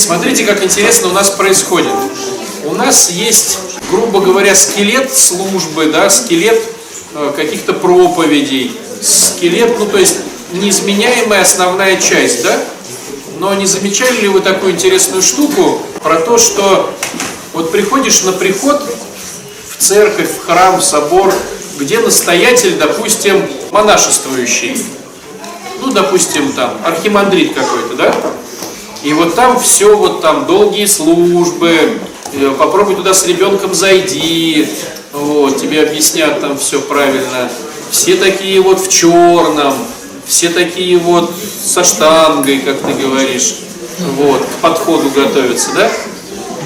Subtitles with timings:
[0.00, 1.92] Смотрите, как интересно у нас происходит.
[2.64, 3.58] У нас есть,
[3.90, 6.58] грубо говоря, скелет службы, да, скелет
[7.14, 10.16] э, каких-то проповедей, скелет, ну то есть
[10.54, 12.58] неизменяемая основная часть, да?
[13.38, 16.94] Но не замечали ли вы такую интересную штуку про то, что
[17.52, 18.82] вот приходишь на приход
[19.68, 21.30] в церковь, в храм, в собор,
[21.78, 24.82] где настоятель, допустим, монашествующий,
[25.82, 28.14] ну, допустим, там, архимандрит какой-то, да?
[29.02, 31.98] И вот там все, вот там долгие службы,
[32.32, 34.68] э, попробуй туда с ребенком зайди,
[35.12, 37.50] вот, тебе объяснят там все правильно.
[37.90, 39.74] Все такие вот в черном,
[40.26, 41.32] все такие вот
[41.64, 43.56] со штангой, как ты говоришь,
[44.16, 45.90] вот, к подходу готовятся, да?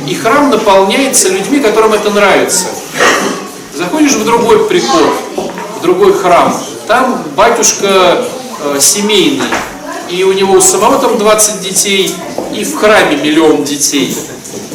[0.08, 2.66] И храм наполняется людьми, которым это нравится.
[3.74, 5.14] Заходишь в другой приход,
[5.78, 6.54] в другой храм,
[6.86, 8.24] там батюшка
[8.60, 9.42] э, семейный,
[10.10, 12.14] и у него у самого там 20 детей,
[12.54, 14.16] и в храме миллион детей.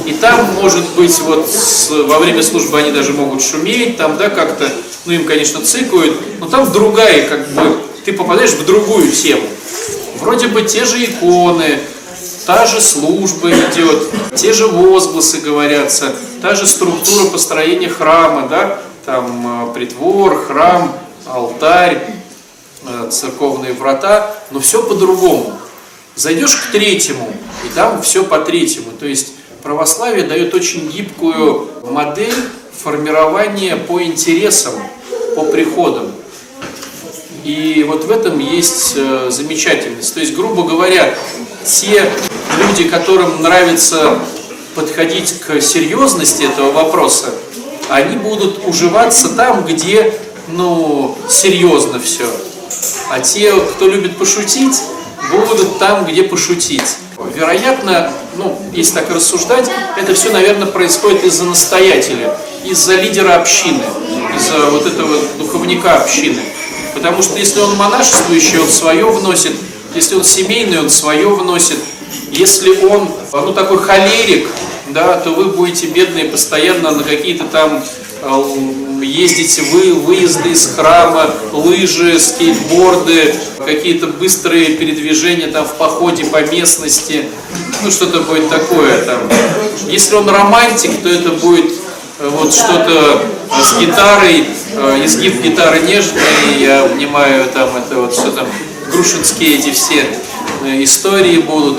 [0.05, 4.29] И там, может быть, вот с, во время службы они даже могут шуметь, там, да,
[4.29, 4.69] как-то,
[5.05, 9.47] ну, им, конечно, цикают, но там другая, как бы, ты попадаешь в другую тему.
[10.19, 11.79] Вроде бы те же иконы,
[12.45, 19.69] та же служба идет, те же возгласы говорятся, та же структура построения храма, да, там
[19.69, 20.93] э, притвор, храм,
[21.25, 22.01] алтарь,
[22.91, 25.53] Э, церковные врата, но все по-другому.
[26.15, 27.31] Зайдешь к третьему,
[27.63, 28.93] и там все по-третьему.
[28.99, 32.33] То есть православие дает очень гибкую модель
[32.75, 34.73] формирования по интересам,
[35.35, 36.11] по приходам.
[37.43, 40.11] И вот в этом есть э, замечательность.
[40.15, 41.13] То есть, грубо говоря,
[41.63, 42.11] те
[42.57, 44.17] люди, которым нравится
[44.73, 47.35] подходить к серьезности этого вопроса,
[47.87, 50.11] они будут уживаться там, где
[50.47, 52.25] ну, серьезно все.
[53.09, 54.81] А те, кто любит пошутить,
[55.31, 56.97] будут там, где пошутить.
[57.35, 63.83] Вероятно, ну, если так рассуждать, это все, наверное, происходит из-за настоятеля, из-за лидера общины,
[64.35, 66.41] из-за вот этого духовника общины.
[66.93, 69.53] Потому что если он монашествующий, он свое вносит,
[69.95, 71.77] если он семейный, он свое вносит.
[72.31, 74.47] Если он, ну, такой холерик,
[74.89, 77.83] да, то вы будете бедные постоянно на какие-то там
[79.01, 87.25] ездите вы, выезды из храма, лыжи, скейтборды, какие-то быстрые передвижения там в походе по местности,
[87.83, 89.19] ну что-то будет такое там.
[89.87, 91.71] Если он романтик, то это будет
[92.19, 96.21] э, вот что-то э, с гитарой, э, изгиб гитары нежный,
[96.59, 98.47] я внимаю там это вот все там,
[98.91, 100.05] грушинские эти все
[100.83, 101.77] истории будут.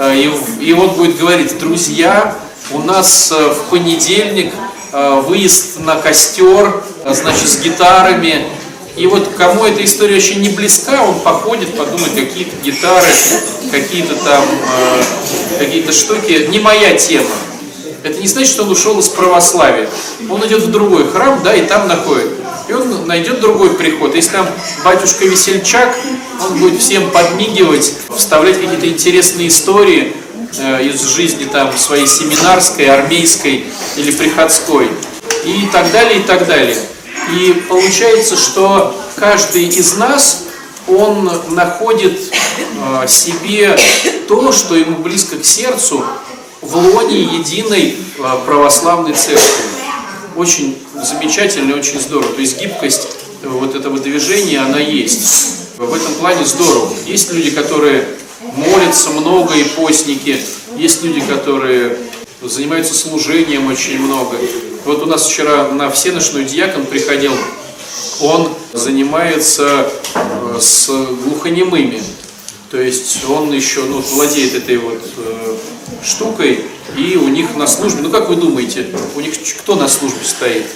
[0.00, 2.36] И, и он будет говорить, друзья,
[2.72, 4.52] у нас в понедельник
[4.94, 8.46] выезд на костер, э, значит, с гитарами.
[8.96, 13.08] И вот кому эта история очень не близка, он походит, подумает, какие-то гитары,
[13.72, 15.02] какие-то там, э,
[15.58, 16.46] какие-то штуки.
[16.48, 17.26] Не моя тема.
[18.04, 19.88] Это не значит, что он ушел из православия.
[20.30, 22.30] Он идет в другой храм, да, и там находит.
[22.68, 24.14] И он найдет другой приход.
[24.14, 24.46] Если там
[24.84, 25.92] батюшка Весельчак,
[26.40, 30.23] он будет всем подмигивать, вставлять какие-то интересные истории, Э,
[30.58, 33.64] из жизни там своей семинарской, армейской
[33.96, 34.88] или приходской
[35.44, 36.76] и так далее, и так далее.
[37.32, 40.44] И получается, что каждый из нас,
[40.86, 43.78] он находит э, себе
[44.28, 46.04] то, что ему близко к сердцу
[46.60, 49.64] в лоне единой э, православной церкви.
[50.36, 52.32] Очень замечательно, очень здорово.
[52.34, 53.08] То есть гибкость
[53.42, 55.78] вот этого движения, она есть.
[55.78, 56.92] В этом плане здорово.
[57.06, 58.06] Есть люди, которые
[58.56, 60.38] молятся много и постники.
[60.76, 61.96] Есть люди, которые
[62.42, 64.36] занимаются служением очень много.
[64.84, 67.32] Вот у нас вчера на всеночную диакон приходил,
[68.20, 72.02] он занимается э, с глухонемыми.
[72.70, 75.56] То есть он еще ну, владеет этой вот э,
[76.04, 76.64] штукой,
[76.96, 80.66] и у них на службе, ну как вы думаете, у них кто на службе стоит?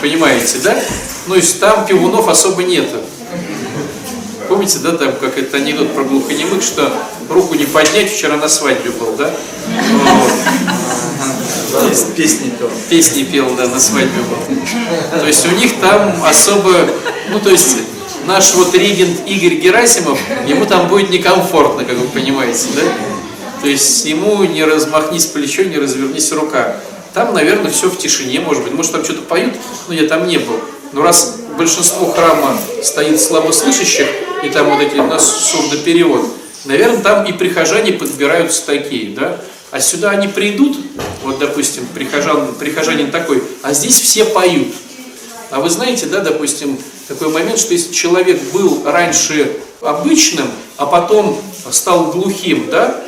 [0.00, 0.80] Понимаете, да?
[1.26, 2.98] Ну, то есть там пивунов особо нету.
[4.48, 6.90] Помните, да, там как это анекдот про глухонемых, что
[7.28, 9.30] руку не поднять, вчера на свадьбе был, да?
[11.72, 12.16] Вот.
[12.16, 12.70] Песни пел.
[12.88, 15.18] Песни пел, да, на свадьбе был.
[15.20, 16.72] То есть у них там особо,
[17.30, 17.76] ну то есть
[18.26, 22.82] наш вот регент Игорь Герасимов, ему там будет некомфортно, как вы понимаете, да?
[23.60, 26.76] То есть ему не размахнись плечо, не развернись рука.
[27.12, 28.72] Там, наверное, все в тишине, может быть.
[28.72, 29.54] Может, там что-то поют,
[29.88, 30.60] но я там не был.
[30.92, 34.06] Но раз большинство храма стоит слабослышащих,
[34.44, 36.24] и там вот эти у нас сурдоперевод,
[36.64, 39.40] наверное, там и прихожане подбираются такие, да?
[39.70, 40.78] А сюда они придут,
[41.22, 44.68] вот, допустим, прихожан, прихожанин такой, а здесь все поют.
[45.50, 51.38] А вы знаете, да, допустим, такой момент, что если человек был раньше обычным, а потом
[51.70, 53.02] стал глухим, да,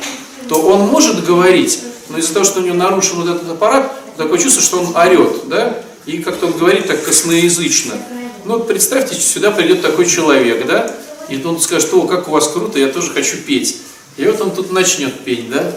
[0.49, 4.37] то он может говорить, но из-за того, что у него нарушен вот этот аппарат, такое
[4.37, 7.93] чувство, что он орет, да, и как-то он говорит так косноязычно.
[8.43, 10.91] Ну представьте, сюда придет такой человек, да,
[11.29, 13.77] и он скажет, о, как у вас круто, я тоже хочу петь.
[14.17, 15.71] И вот он тут начнет петь, да,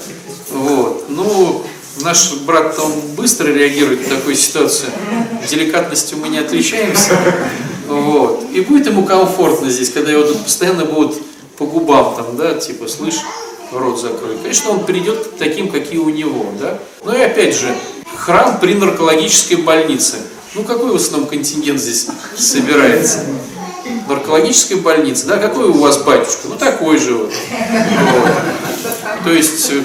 [0.50, 1.04] вот.
[1.08, 1.62] Ну,
[2.00, 4.90] наш брат, он быстро реагирует на такую ситуацию,
[5.48, 7.18] деликатностью мы не отличаемся,
[7.86, 8.44] вот.
[8.52, 11.20] И будет ему комфортно здесь, когда его тут постоянно будут
[11.58, 13.20] по губам там, да, типа, слышь,
[13.72, 14.36] рот закрой.
[14.42, 16.78] Конечно, он придет таким, какие у него, да.
[17.04, 17.74] Но и опять же,
[18.16, 20.16] храм при наркологической больнице.
[20.54, 22.06] Ну, какой в основном контингент здесь
[22.36, 23.26] собирается?
[24.08, 26.48] Наркологическая больница, да, какой у вас батюшка?
[26.48, 27.32] Ну, такой же вот.
[29.24, 29.82] То есть, э,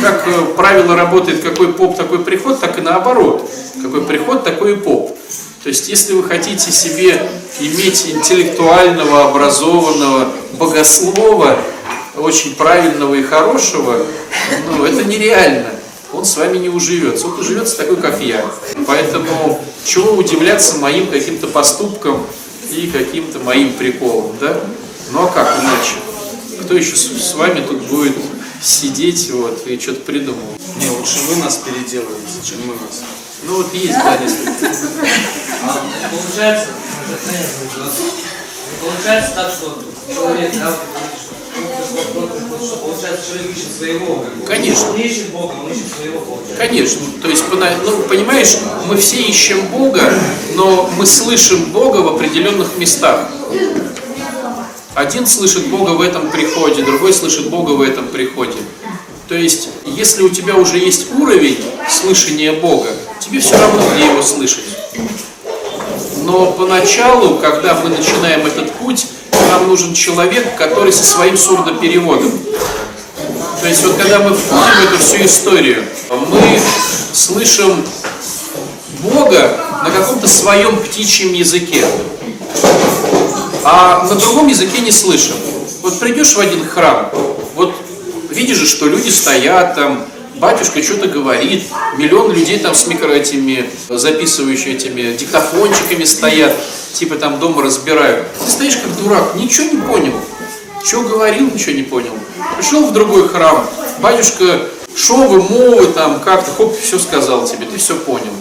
[0.00, 3.50] как э, правило работает, какой поп, такой приход, так и наоборот.
[3.82, 5.18] Какой приход, такой и поп.
[5.62, 11.58] То есть, если вы хотите себе иметь интеллектуального, образованного богослова,
[12.16, 13.98] очень правильного и хорошего,
[14.70, 15.79] ну, это нереально.
[16.12, 17.26] Он с вами не уживется.
[17.26, 18.44] Он уживется такой, как я.
[18.86, 22.26] Поэтому чего удивляться моим каким-то поступкам
[22.70, 24.60] и каким-то моим приколам, да?
[25.12, 25.96] Ну а как иначе?
[26.62, 28.16] Кто еще с, с вами тут будет
[28.62, 30.60] сидеть вот, и что-то придумывать?
[30.76, 33.02] Не, лучше вы нас переделываете, чем мы вас.
[33.44, 34.66] Ну вот есть, да, несколько.
[35.62, 35.80] А,
[36.10, 36.68] получается,
[38.82, 40.76] получается так, что человек, да,
[43.00, 44.90] получается, человек ищет своего, Конечно.
[44.90, 46.56] Он не ищет Бога, он ищет своего, получается.
[46.56, 47.00] Конечно.
[47.22, 47.44] То есть,
[47.84, 48.56] ну, понимаешь,
[48.86, 50.12] мы все ищем Бога,
[50.54, 53.28] но мы слышим Бога в определенных местах.
[54.94, 58.58] Один слышит Бога в этом приходе, другой слышит Бога в этом приходе.
[59.28, 61.58] То есть, если у тебя уже есть уровень
[61.88, 62.88] слышания Бога,
[63.20, 64.64] тебе все равно, где его слышать.
[66.24, 69.06] Но поначалу, когда мы начинаем этот путь,
[69.50, 72.32] нам нужен человек, который со своим сурдопереводом.
[73.60, 76.60] То есть вот когда мы входим в эту всю историю, мы
[77.12, 77.84] слышим
[79.00, 81.84] Бога на каком-то своем птичьем языке,
[83.64, 85.34] а на другом языке не слышим.
[85.82, 87.10] Вот придешь в один храм,
[87.54, 87.74] вот
[88.30, 90.04] видишь же, что люди стоят там,
[90.40, 91.64] батюшка что-то говорит,
[91.96, 96.56] миллион людей там с микро этими, записывающими этими диктофончиками стоят,
[96.94, 98.26] типа там дома разбирают.
[98.44, 100.20] Ты стоишь как дурак, ничего не понял.
[100.82, 102.12] Что говорил, ничего не понял.
[102.56, 103.68] Пришел в другой храм,
[104.00, 104.62] батюшка
[104.96, 108.32] шовы, мовы, там как-то, хоп, все сказал тебе, ты все понял.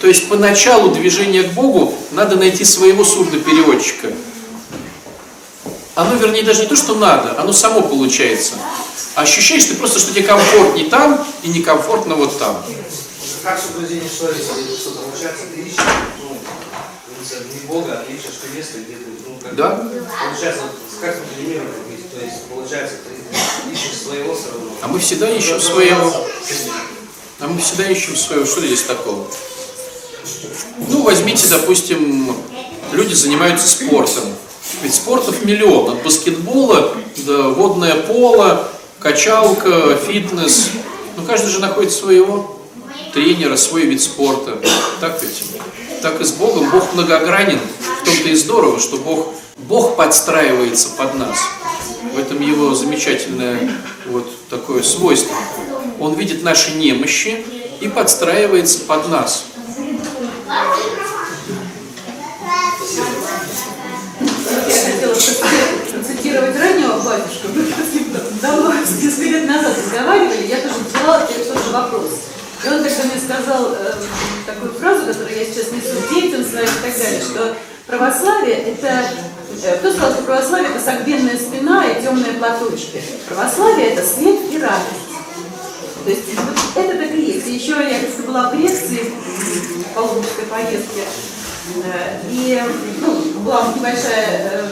[0.00, 4.12] То есть по началу движения к Богу надо найти своего сурдопереводчика.
[5.96, 8.54] Оно, вернее, даже не то, что надо, оно само получается.
[9.16, 12.62] Ощущаешь ты просто, что тебе комфортнее там и некомфортно вот там.
[13.42, 15.80] Как в соблюдении совести, что получается, ты ищешь,
[16.20, 16.36] ну,
[17.54, 19.70] не Бога, а ищешь то место, где ты, ну, как Да.
[19.70, 20.64] Получается,
[21.00, 21.70] как примерно,
[22.16, 24.70] то есть, получается, ты ищешь своего все равно.
[24.82, 26.26] А мы всегда ищем своего.
[27.40, 28.44] А мы всегда ищем своего.
[28.44, 29.26] Что здесь такого?
[30.88, 32.36] Ну, возьмите, допустим,
[32.92, 34.24] люди занимаются спортом.
[34.82, 35.96] Ведь спортов миллион.
[35.96, 38.68] От баскетбола до водное поло,
[39.06, 40.70] качалка, фитнес.
[41.16, 42.58] Ну, каждый же находит своего
[43.14, 44.58] тренера, свой вид спорта.
[45.00, 45.44] Так ведь?
[46.02, 46.68] Так и с Богом.
[46.70, 47.60] Бог многогранен.
[48.02, 51.38] В том-то и здорово, что Бог, Бог подстраивается под нас.
[52.14, 53.70] В этом его замечательное
[54.06, 55.36] вот такое свойство.
[56.00, 57.44] Он видит наши немощи
[57.80, 59.44] и подстраивается под нас.
[64.80, 67.48] Хотела цитировать раннего батюшку.
[68.42, 72.10] Давно, несколько лет назад разговаривали, я тоже задала тот же вопрос.
[72.64, 73.94] И он тогда мне сказал э,
[74.46, 77.56] такую фразу, которую я сейчас несу детям своим и так далее, что
[77.86, 79.04] православие это...
[79.62, 83.02] Э, кто сказал, что православие это согбенная спина и темные платочки?
[83.28, 85.06] Православие это свет и радость.
[86.04, 87.46] То есть вот это так и есть.
[87.46, 89.12] Еще я как была в Греции,
[89.90, 91.02] в паломнической поездке,
[92.30, 92.62] и
[93.00, 94.70] ну, была небольшая, э,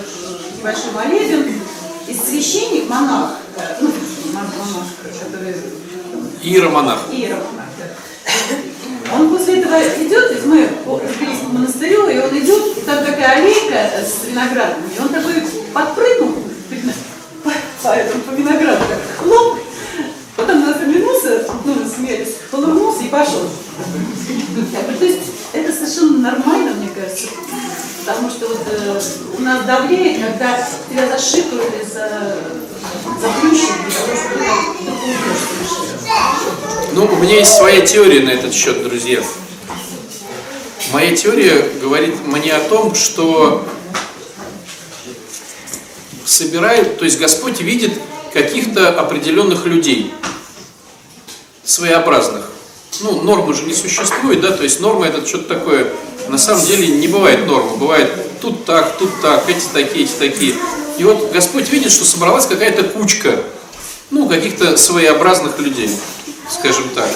[0.59, 1.61] небольшой молебен,
[2.07, 3.91] и священник, монах, э, ну,
[4.33, 4.87] монах,
[5.21, 5.55] который
[6.43, 7.07] Иеромонах.
[7.11, 9.17] иеромонах, да.
[9.17, 13.39] он после этого идет, есть мы разбились по монастырю, и он идет, и там такая
[13.39, 15.35] аллейка с виноградами, и он такой
[15.73, 16.35] подпрыгнул
[17.83, 19.59] по, этому, по винограду, так, хлоп,
[20.37, 23.49] потом нас оглянулся, ну, смеялись, улыбнулся и пошел.
[24.99, 25.23] То есть
[25.75, 27.29] совершенно нормально, мне кажется,
[28.05, 29.01] потому что вот э,
[29.37, 32.37] у нас давлеет, когда тебя зашикают и за,
[33.21, 33.85] совершенно.
[36.93, 39.21] Ну, у меня есть своя теория на этот счет, друзья.
[40.93, 43.67] Моя теория говорит мне о том, что
[46.25, 47.93] собирают, то есть Господь видит
[48.33, 50.13] каких-то определенных людей,
[51.65, 52.54] своеобразных.
[53.01, 55.89] Ну, нормы же не существует, да, то есть норма это что-то такое,
[56.29, 60.55] на самом деле не бывает нормы, бывает тут так, тут так, эти такие, эти такие.
[60.99, 63.43] И вот Господь видит, что собралась какая-то кучка,
[64.11, 65.91] ну, каких-то своеобразных людей,
[66.49, 67.09] скажем так.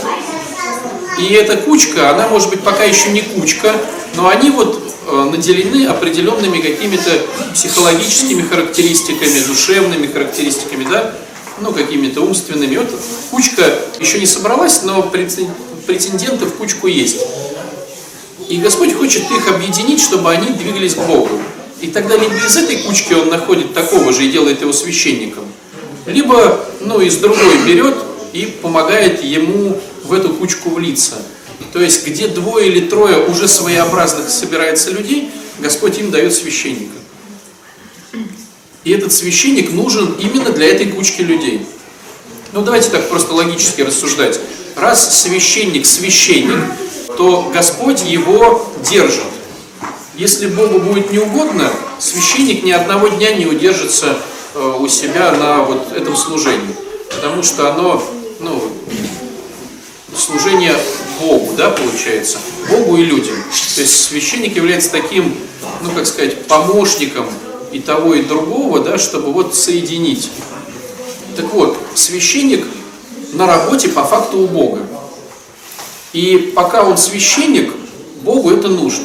[1.19, 3.73] И эта кучка, она может быть пока еще не кучка,
[4.17, 7.11] но они вот э, наделены определенными какими-то
[7.55, 11.15] психологическими характеристиками, душевными характеристиками, да,
[11.61, 12.77] ну, какими-то умственными.
[12.77, 12.91] Вот
[13.31, 13.65] кучка
[14.01, 15.03] еще не собралась, но
[15.89, 17.25] претенденты в кучку есть.
[18.49, 21.31] И Господь хочет их объединить, чтобы они двигались к Богу.
[21.81, 25.45] И тогда либо из этой кучки он находит такого же и делает его священником,
[26.07, 27.97] либо, ну, из другой берет
[28.33, 31.15] и помогает ему в эту кучку влиться.
[31.73, 36.97] То есть, где двое или трое уже своеобразных собирается людей, Господь им дает священника.
[38.85, 41.67] И этот священник нужен именно для этой кучки людей.
[42.53, 44.41] Ну, давайте так просто логически рассуждать.
[44.75, 46.59] Раз священник священник,
[47.17, 49.25] то Господь его держит.
[50.17, 54.17] Если Богу будет неугодно, священник ни одного дня не удержится
[54.55, 56.75] э, у себя на вот этом служении.
[57.15, 58.03] Потому что оно,
[58.41, 58.73] ну,
[60.17, 60.75] служение
[61.21, 62.39] Богу, да, получается,
[62.71, 63.37] Богу и людям.
[63.75, 65.37] То есть священник является таким,
[65.83, 67.27] ну, как сказать, помощником
[67.73, 70.31] и того, и другого, да, чтобы вот соединить.
[71.39, 72.67] Так вот, священник
[73.35, 74.81] на работе по факту у Бога.
[76.13, 77.73] И пока он священник,
[78.23, 79.05] Богу это нужно.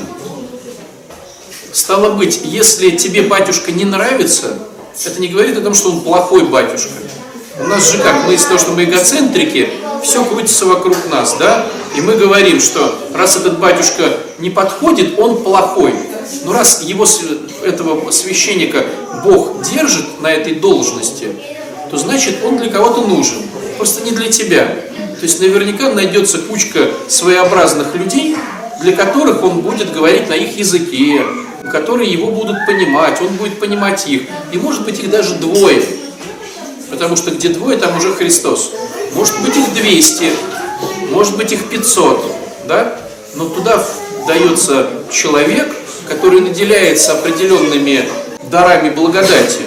[1.72, 4.58] Стало быть, если тебе батюшка не нравится,
[5.06, 6.90] это не говорит о том, что он плохой батюшка.
[7.60, 9.70] У нас же как, мы из-за того, что мы эгоцентрики,
[10.02, 11.68] все крутится вокруг нас, да?
[11.96, 15.94] И мы говорим, что раз этот батюшка не подходит, он плохой.
[16.46, 17.06] Но раз его,
[17.64, 18.88] этого священника
[19.24, 21.28] Бог держит на этой должности,
[21.94, 23.44] то значит он для кого-то нужен.
[23.78, 24.66] Просто не для тебя.
[24.66, 28.36] То есть наверняка найдется кучка своеобразных людей,
[28.82, 31.22] для которых он будет говорить на их языке,
[31.72, 34.24] которые его будут понимать, он будет понимать их.
[34.52, 35.84] И может быть их даже двое.
[36.90, 38.72] Потому что где двое, там уже Христос.
[39.14, 40.24] Может быть их 200,
[41.12, 42.26] может быть их 500,
[42.68, 42.98] да?
[43.36, 43.86] Но туда
[44.26, 45.72] дается человек,
[46.10, 48.10] который наделяется определенными
[48.50, 49.62] дарами благодати,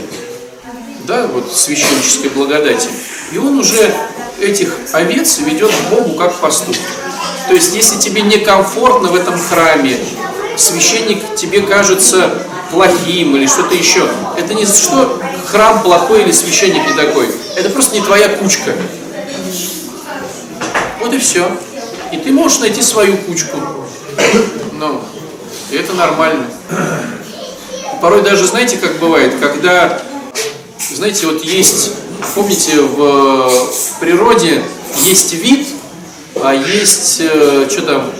[1.06, 2.88] да, вот священнической благодати,
[3.32, 3.94] и он уже
[4.40, 6.76] этих овец ведет к Богу как пастух.
[7.48, 9.96] То есть, если тебе некомфортно в этом храме,
[10.56, 12.30] священник тебе кажется
[12.70, 17.28] плохим или что-то еще, это не за что храм плохой или священник не такой.
[17.56, 18.72] Это просто не твоя кучка.
[21.00, 21.48] Вот и все.
[22.12, 23.58] И ты можешь найти свою кучку.
[24.72, 25.00] Ну,
[25.70, 26.46] это нормально.
[28.00, 30.00] Порой даже, знаете, как бывает, когда,
[30.94, 31.92] знаете, вот есть,
[32.34, 33.50] помните, в,
[34.00, 34.62] природе
[35.04, 35.66] есть вид,
[36.42, 38.10] а есть, э, что там,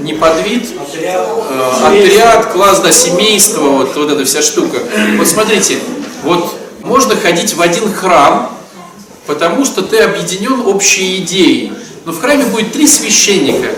[0.00, 4.78] не подвид, э, отряд, класс, да, семейство, вот, вот эта вся штука.
[5.16, 5.78] Вот смотрите,
[6.22, 8.56] вот можно ходить в один храм,
[9.26, 11.72] потому что ты объединен общей идеей.
[12.04, 13.68] Но в храме будет три священника.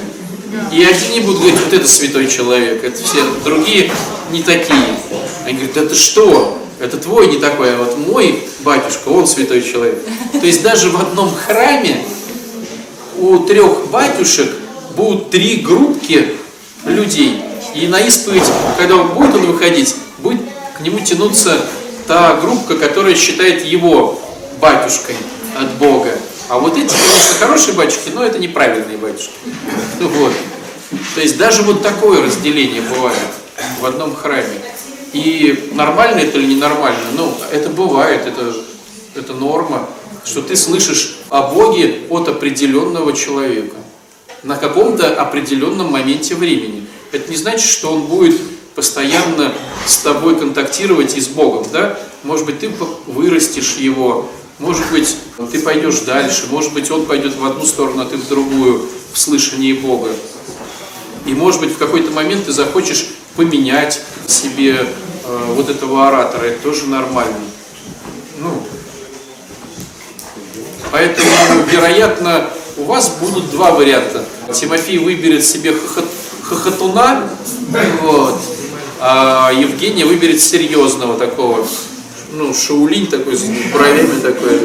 [0.70, 3.90] И одни будут говорить, вот это святой человек, это все другие
[4.30, 4.96] не такие.
[5.46, 6.61] Они говорят, это что?
[6.82, 10.04] Это твой не такой, а вот мой батюшка, он святой человек.
[10.32, 12.04] То есть даже в одном храме
[13.18, 14.50] у трех батюшек
[14.96, 16.36] будут три группки
[16.84, 17.40] людей.
[17.76, 18.42] И на исповедь,
[18.76, 20.40] когда будет он выходить, будет
[20.76, 21.56] к нему тянуться
[22.08, 24.20] та группа, которая считает его
[24.60, 25.14] батюшкой
[25.56, 26.10] от Бога.
[26.48, 29.34] А вот эти, конечно, хорошие батюшки, но это неправильные батюшки.
[30.00, 30.32] Вот.
[31.14, 33.16] То есть даже вот такое разделение бывает
[33.80, 34.58] в одном храме.
[35.12, 37.00] И нормально это или ненормально?
[37.16, 38.54] Ну, это бывает, это,
[39.14, 39.88] это норма,
[40.24, 43.76] что ты слышишь о Боге от определенного человека
[44.42, 46.86] на каком-то определенном моменте времени.
[47.12, 48.40] Это не значит, что он будет
[48.74, 49.52] постоянно
[49.86, 51.98] с тобой контактировать и с Богом, да?
[52.22, 52.70] Может быть, ты
[53.06, 55.16] вырастешь его, может быть,
[55.50, 59.18] ты пойдешь дальше, может быть, он пойдет в одну сторону, а ты в другую, в
[59.18, 60.10] слышании Бога.
[61.26, 64.00] И, может быть, в какой-то момент ты захочешь поменять
[64.30, 64.76] себе
[65.24, 67.38] э, вот этого оратора, это тоже нормально.
[68.38, 68.62] Ну,
[70.90, 71.28] поэтому,
[71.70, 74.24] вероятно, у вас будут два варианта.
[74.52, 76.04] Тимофей выберет себе хохот,
[76.42, 77.28] хохотуна,
[78.02, 78.40] вот,
[79.00, 81.66] а Евгения выберет серьезного такого,
[82.32, 84.60] ну, шаулинь такой, с бровями такой,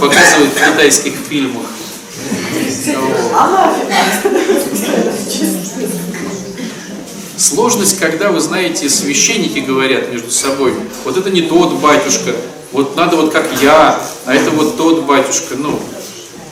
[0.00, 1.66] показывает в китайских фильмах.
[7.36, 10.74] Сложность, когда, вы знаете, священники говорят между собой,
[11.04, 12.34] вот это не тот батюшка,
[12.70, 15.80] вот надо вот как я, а это вот тот батюшка, ну,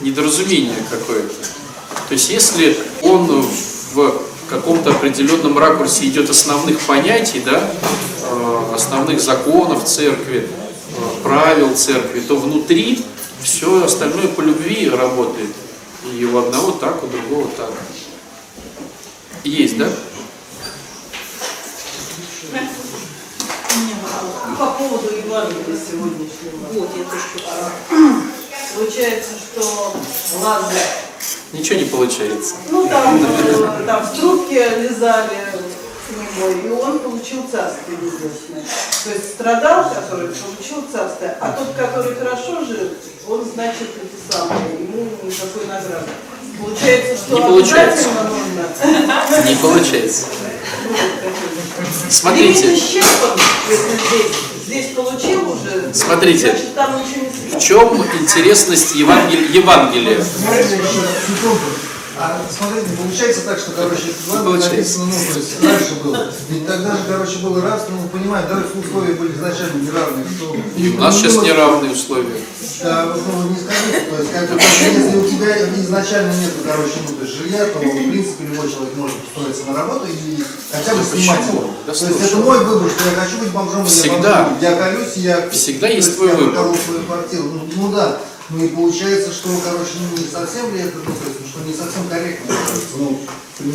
[0.01, 1.33] недоразумение какое-то.
[2.07, 3.45] То есть если он
[3.93, 4.13] в
[4.49, 7.71] каком-то определенном ракурсе идет основных понятий, да,
[8.29, 13.03] э, основных законов церкви, э, правил церкви, то внутри
[13.41, 15.49] все остальное по любви работает.
[16.17, 17.71] И у одного так, у другого так.
[19.43, 19.89] Есть, да?
[24.59, 26.67] По поводу Евангелия сегодняшнего.
[26.71, 27.23] Вот, я тоже
[28.75, 29.93] Получается, что
[30.41, 30.75] Лазарь,
[31.51, 32.55] Ничего не получается.
[32.69, 35.29] ну там, э, там в трубке лизали
[36.07, 38.63] к нему, и он получил царствие небесное.
[39.03, 42.89] То есть страдал, который получил царствие, а тот, который хорошо жил,
[43.27, 46.09] он, значит, это самое, ему никакой награды.
[46.59, 48.07] Получается, что Не получается.
[48.09, 49.49] нужно.
[49.49, 50.25] Не получается.
[52.09, 52.75] Смотрите,
[54.65, 56.55] здесь, получил уже, Смотрите.
[57.53, 59.49] в чем интересность Евангелия?
[59.49, 60.23] Евангелия?
[62.15, 64.69] А смотрите, получается так, что, короче, Получается.
[64.69, 66.31] написано, ну, то есть раньше было.
[66.49, 70.55] Ведь тогда же, короче, было рабство, ну, понимаете, даже условия были изначально неравные, что...
[70.77, 72.37] И у нас сейчас неравные условия.
[72.83, 77.15] Да, ну, не скажите, то есть, как бы, если у тебя изначально нет, короче, ну,
[77.15, 81.03] то есть, жилья, то, в принципе, любой человек может устроиться на работу и хотя бы
[81.03, 81.71] снимать его.
[81.87, 84.43] Да то есть, это мой выбор, что я хочу быть бомжом, или я Всегда.
[84.43, 84.57] бомжом.
[84.61, 85.49] Я колюсь, я...
[85.49, 86.75] Всегда то есть твой я выбор.
[86.77, 87.43] свою квартиру.
[87.43, 88.17] Ну, ну да.
[88.49, 91.73] Ну и получается, что, короче, ну, не совсем ли это, ну, то есть, что не
[91.73, 92.55] совсем корректно.
[92.97, 93.19] Ну,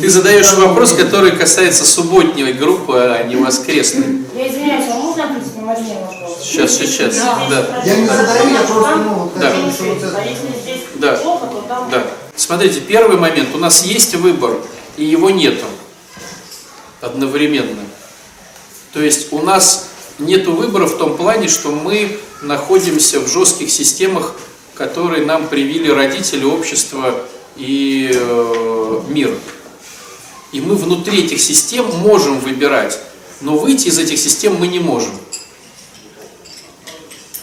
[0.01, 4.25] Ты задаешь вопрос, который касается субботней группы, а не воскресной.
[4.35, 6.39] Я извиняюсь, а можно ответить на один вопрос?
[6.43, 7.81] Сейчас, сейчас, да.
[7.85, 9.49] Я не задаю, я просто, ну, вот Да.
[9.51, 11.13] хочу, вот А если здесь Да.
[11.15, 11.89] плохо, то там...
[11.89, 12.03] Да.
[12.35, 13.55] Смотрите, первый момент.
[13.55, 14.57] У нас есть выбор,
[14.97, 15.65] и его нету
[16.99, 17.81] одновременно.
[18.93, 24.33] То есть у нас нету выбора в том плане, что мы находимся в жестких системах,
[24.75, 27.15] которые нам привили родители, общество
[27.59, 29.37] и э, мир.
[30.51, 32.97] И мы внутри этих систем можем выбирать,
[33.41, 35.11] но выйти из этих систем мы не можем.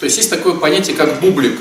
[0.01, 1.59] То есть есть такое понятие, как бублик,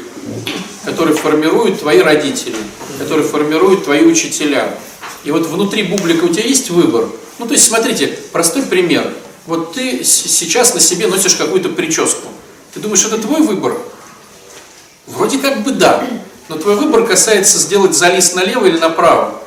[0.86, 2.56] который формируют твои родители,
[2.98, 4.78] который формируют твои учителя.
[5.24, 7.10] И вот внутри бублика у тебя есть выбор.
[7.40, 9.14] Ну, то есть, смотрите, простой пример.
[9.46, 12.28] Вот ты сейчас на себе носишь какую-то прическу.
[12.74, 13.78] Ты думаешь, это твой выбор?
[15.08, 16.06] Вроде как бы да.
[16.48, 19.42] Но твой выбор касается сделать зализ налево или направо.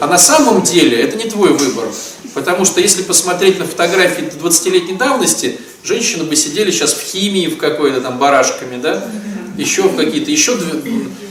[0.00, 1.88] А на самом деле это не твой выбор.
[2.34, 7.56] Потому что если посмотреть на фотографии 20-летней давности, женщины бы сидели сейчас в химии, в
[7.56, 9.08] какой-то там барашками, да?
[9.56, 10.58] Еще в какие-то, еще,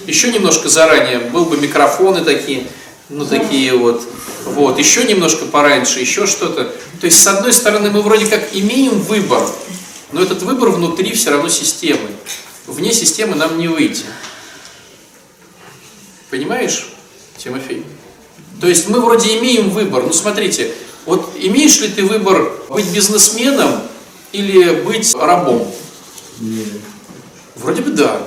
[0.07, 2.65] еще немножко заранее, был бы микрофоны такие,
[3.09, 4.01] ну такие вот,
[4.45, 6.73] вот, еще немножко пораньше, еще что-то.
[6.99, 9.47] То есть, с одной стороны, мы вроде как имеем выбор,
[10.11, 12.09] но этот выбор внутри все равно системы.
[12.65, 14.05] Вне системы нам не выйти.
[16.39, 16.89] Понимаешь,
[17.37, 17.85] Тимофей?
[18.59, 20.03] То есть мы вроде имеем выбор.
[20.03, 20.69] Ну смотрите,
[21.05, 23.71] вот имеешь ли ты выбор быть бизнесменом
[24.33, 25.65] или быть рабом?
[27.55, 28.21] Вроде бы да.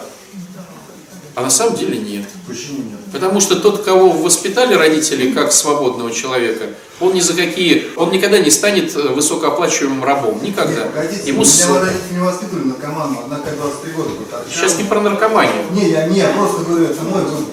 [1.34, 2.24] А на самом деле нет.
[2.46, 2.98] Почему нет?
[3.12, 6.64] Потому что тот, кого воспитали родители как свободного человека,
[6.98, 10.42] он ни за какие, он никогда не станет э, высокооплачиваемым рабом.
[10.42, 10.86] Никогда.
[10.86, 14.08] Погодите, Ему с- меня родители не воспитывали наркоманом, однако я 23 года.
[14.50, 15.62] Сейчас не про наркоманию.
[15.72, 17.44] Не, я, не, я просто говорю, это мой выбор.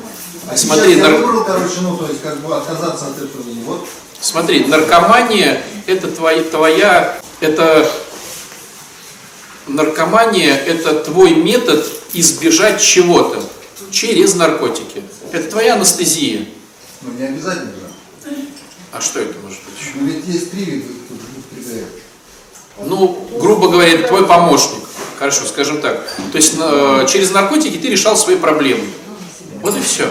[0.55, 3.41] Смотри, нар- выбрал, короче, ну, то есть, как бы отказаться от этого.
[3.49, 3.87] И Вот,
[4.21, 7.89] Смотри, наркомания это твоя, твоя, это
[9.67, 13.43] наркомания это твой метод избежать чего-то
[13.91, 15.03] через наркотики.
[15.31, 16.47] Это твоя анестезия.
[17.01, 18.35] ну, не обязательно же.
[18.91, 19.91] А что это может быть еще?
[19.95, 20.85] Ну, ведь есть три вида.
[22.77, 24.83] Ну, грубо говоря, это твой помощник.
[25.17, 26.05] Хорошо, скажем так.
[26.31, 28.85] То есть э, через наркотики ты решал свои проблемы.
[29.61, 30.09] Вот и все.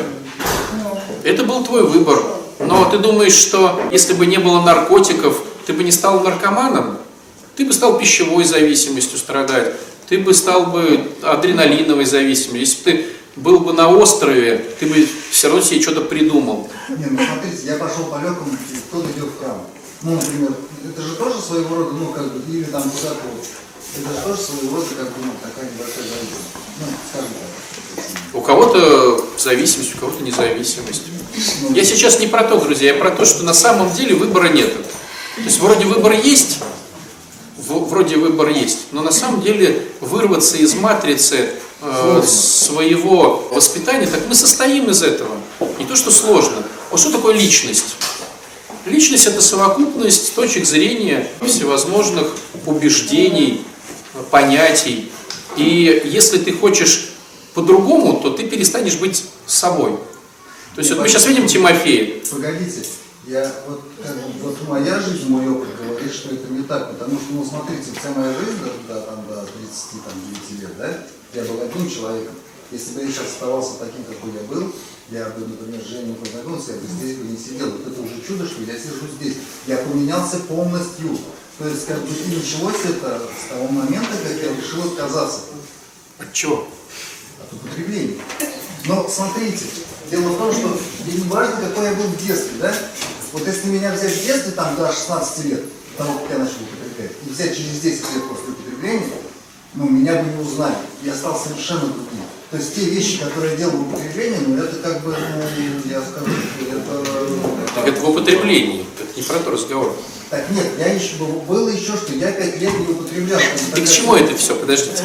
[1.23, 2.23] Это был твой выбор.
[2.59, 6.99] Но ты думаешь, что если бы не было наркотиков, ты бы не стал наркоманом?
[7.57, 9.75] Ты бы стал пищевой зависимостью страдать.
[10.09, 12.61] Ты бы стал бы адреналиновой зависимостью.
[12.61, 16.71] Если бы ты был бы на острове, ты бы все равно себе что-то придумал.
[16.89, 19.67] Не, ну смотрите, я пошел по легкому, пути, кто-то идет в храм.
[20.03, 20.53] Ну, например,
[20.89, 23.25] это же тоже своего рода, ну, как бы, или там куда-то,
[23.97, 26.53] это же тоже своего рода, как бы, ну, такая небольшая зависимость.
[26.79, 27.74] Ну, скажем так.
[28.33, 31.03] У кого-то зависимость, у кого-то независимость.
[31.71, 34.73] Я сейчас не про то, друзья, я про то, что на самом деле выбора нет.
[35.37, 36.59] То есть вроде выбор есть,
[37.57, 44.35] вроде выбор есть, но на самом деле вырваться из матрицы э, своего воспитания, так мы
[44.35, 45.37] состоим из этого.
[45.79, 46.63] Не то, что сложно.
[46.91, 47.97] Вот что такое личность?
[48.87, 53.65] Личность это совокупность точек зрения, всевозможных убеждений,
[54.31, 55.11] понятий.
[55.57, 57.14] И если ты хочешь
[57.55, 59.93] по-другому, то ты перестанешь быть собой.
[60.75, 62.21] То есть вот мы сейчас видим Тимофея.
[62.31, 62.83] Погодите,
[63.27, 67.33] я вот, как вот моя жизнь, мой опыт говорит, что это не так, потому что,
[67.33, 71.89] ну, смотрите, вся моя жизнь до, до, там, до 39 лет, да, я был одним
[71.89, 72.35] человеком.
[72.71, 74.73] Если бы я сейчас оставался таким, какой я был,
[75.11, 77.71] я бы, например, с Женей познакомился, я бы здесь бы не сидел.
[77.71, 79.37] Вот это уже чудо, что я сижу здесь.
[79.67, 81.17] Я поменялся полностью.
[81.59, 85.41] То есть, как бы, и началось это с того момента, как я решил отказаться
[86.19, 86.67] От чего?
[87.55, 88.17] От употребления.
[88.87, 89.65] Но смотрите,
[90.11, 92.75] дело в том, что не важно, какой я был в детстве, да?
[93.33, 95.65] Вот если меня взять в детстве, там, до 16 лет,
[95.97, 99.15] того, как я начал употреблять, и взять через 10 лет после употребления,
[99.75, 100.77] ну, меня бы не узнали.
[101.03, 102.25] Я стал совершенно другим.
[102.51, 106.01] То есть те вещи, которые я делал в употреблении, ну, это как бы, ну, я
[106.01, 106.65] скажу, что
[107.75, 107.91] Так это...
[107.91, 108.87] это в употреблении.
[109.01, 109.97] Это не про то разговор.
[110.31, 111.17] Так нет, я еще,
[111.49, 113.41] было еще, что я 5 лет не употреблял.
[113.75, 114.55] Ты к чему это все?
[114.55, 115.03] Подождите.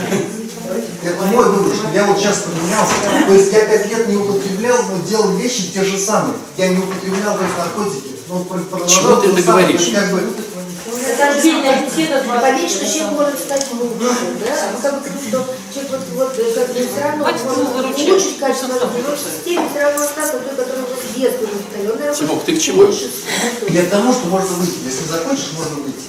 [1.03, 2.93] Это мой выбор, что я вот сейчас поменялся.
[3.27, 6.35] То есть я пять лет не употреблял, но делал вещи те же самые.
[6.57, 8.09] Я не употреблял то есть, наркотики.
[8.29, 8.45] Но
[8.87, 9.91] Чего ты это говоришь?
[9.93, 14.53] Как бы, Это отдельная беседа, понять, что человек может стать лучше, да?
[14.53, 17.25] А как бы что человек вот, вот как бы все равно
[17.73, 18.07] выручать.
[18.07, 20.65] улучшить качество жизни, но в системе все равно остаться той,
[21.15, 21.87] детства не устали.
[21.87, 22.83] Он, наверное, Тимох, ты к чему?
[23.69, 24.77] я к тому, что можно выйти.
[24.85, 26.05] Если захочешь, можно выйти.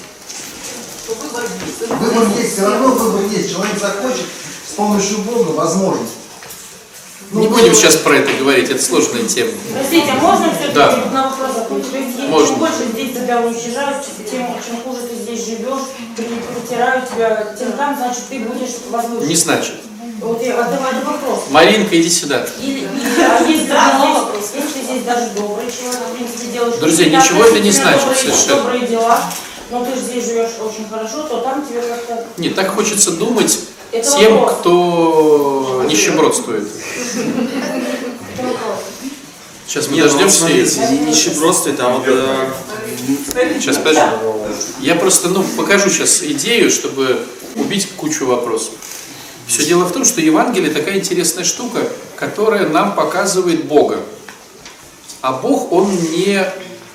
[1.07, 1.89] Выбор есть.
[1.89, 3.51] Выбор есть, все равно выбор есть.
[3.51, 4.25] Человек захочет,
[4.71, 6.05] с помощью Бога возможно.
[7.33, 9.51] Не будем сейчас про это говорить, это сложная тема.
[9.73, 10.95] Простите, а можно все-таки Да.
[11.13, 12.47] на вопрос если Можно.
[12.47, 15.81] чем больше здесь тебя уничижают, тем чем хуже ты здесь живешь,
[16.17, 19.25] при- притирают тебя, тем там, значит, ты будешь возможно.
[19.27, 19.75] Не значит.
[20.19, 21.43] Вот я, это, это вопрос.
[21.49, 22.45] Маринка, иди сюда.
[22.61, 22.87] Или, или,
[23.21, 27.59] а если, здесь, если здесь даже добрый человек, в принципе, делаешь Друзья, какие-то ничего это
[27.59, 28.55] не значит добрые, совершенно.
[28.55, 29.21] добрые дела,
[29.71, 32.25] но ты же здесь живешь очень хорошо, то там тебе как-то...
[32.37, 33.57] Нет, так хочется думать
[33.91, 34.59] Это тем, вопрос.
[34.59, 36.67] кто нищебродствует.
[39.67, 40.47] Сейчас мы ну дождемся.
[40.47, 42.51] нищебродствует, а вот э,
[43.59, 44.01] Сейчас, подожди.
[44.79, 47.25] Я просто, ну, покажу сейчас идею, чтобы
[47.55, 48.73] убить кучу вопросов.
[49.47, 51.79] Все дело в том, что Евангелие такая интересная штука,
[52.15, 53.99] которая нам показывает Бога.
[55.21, 56.45] А Бог, Он не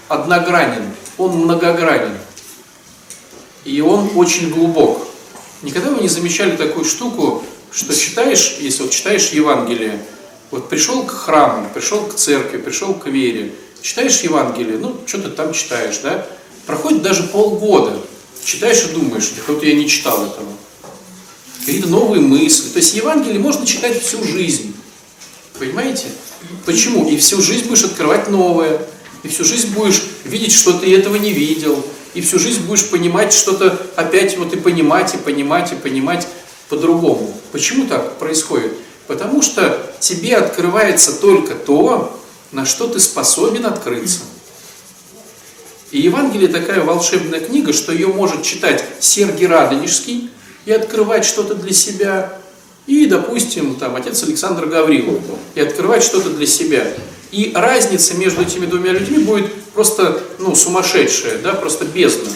[0.09, 2.17] одногранен, Он многогранен.
[3.65, 5.07] И Он очень глубок.
[5.63, 10.03] Никогда вы не замечали такую штуку, что читаешь, если вот читаешь Евангелие,
[10.51, 15.31] вот пришел к храму, пришел к церкви, пришел к вере, читаешь Евангелие, ну, что ты
[15.31, 16.27] там читаешь, да?
[16.67, 18.01] Проходит даже полгода,
[18.45, 20.49] читаешь и думаешь, да вот я не читал этого.
[21.65, 22.69] Какие-то новые мысли.
[22.71, 24.75] То есть Евангелие можно читать всю жизнь.
[25.59, 26.07] Понимаете?
[26.65, 27.09] Почему?
[27.09, 28.81] И всю жизнь будешь открывать новое.
[29.23, 31.85] И всю жизнь будешь видеть, что ты этого не видел.
[32.17, 36.27] И всю жизнь будешь понимать что-то опять вот и понимать, и понимать, и понимать
[36.71, 37.39] по-другому.
[37.53, 38.73] Почему так происходит?
[39.07, 42.19] Потому что тебе открывается только то,
[42.53, 44.21] на что ты способен открыться.
[45.91, 50.31] И Евангелие такая волшебная книга, что ее может читать Сергий Радонежский
[50.65, 52.39] и открывать что-то для себя,
[52.87, 55.21] и, допустим, там, отец Александр Гаврилов,
[55.55, 56.87] и открывать что-то для себя.
[57.33, 62.31] И разница между этими двумя людьми будет просто ну, сумасшедшая, да, просто бездна.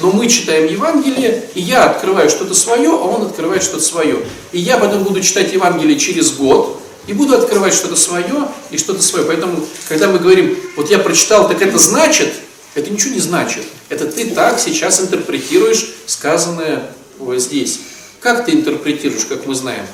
[0.00, 4.18] Но мы читаем Евангелие, и я открываю что-то свое, а он открывает что-то свое.
[4.52, 9.02] И я потом буду читать Евангелие через год, и буду открывать что-то свое и что-то
[9.02, 9.24] свое.
[9.24, 12.32] Поэтому, когда мы говорим, вот я прочитал, так это значит,
[12.74, 13.62] это ничего не значит.
[13.88, 17.80] Это ты так сейчас интерпретируешь сказанное вот здесь.
[18.20, 19.86] Как ты интерпретируешь, как мы знаем?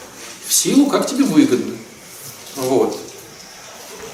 [0.47, 1.75] В силу, как тебе выгодно.
[2.57, 2.99] Вот.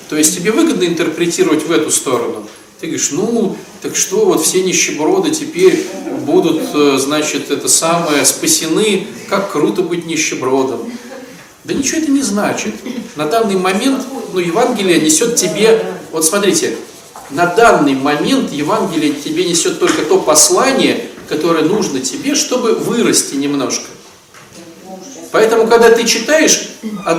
[0.09, 2.47] То есть тебе выгодно интерпретировать в эту сторону.
[2.81, 5.85] Ты говоришь, ну, так что, вот все нищеброды теперь
[6.25, 10.90] будут, э, значит, это самое, спасены, как круто быть нищебродом.
[11.64, 12.75] Да ничего это не значит.
[13.16, 16.77] На данный момент, ну, Евангелие несет тебе, вот смотрите,
[17.31, 23.85] на данный момент Евангелие тебе несет только то послание, которое нужно тебе, чтобы вырасти немножко.
[25.31, 26.71] Поэтому, когда ты читаешь,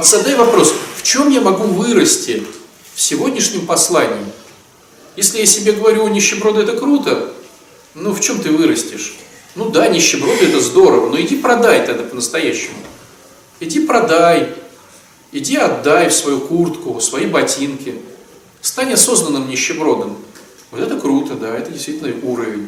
[0.01, 2.43] задай вопрос, в чем я могу вырасти
[2.99, 4.25] в сегодняшнем послании?
[5.15, 7.31] Если я себе говорю, нищеброды это круто,
[7.93, 9.15] ну в чем ты вырастешь?
[9.55, 12.75] Ну да, нищеброды это здорово, но иди продай тогда по-настоящему.
[13.61, 14.53] Иди продай,
[15.31, 17.95] иди отдай в свою куртку, свои ботинки.
[18.59, 20.17] Стань осознанным нищебродом.
[20.69, 22.67] Вот это круто, да, это действительно уровень.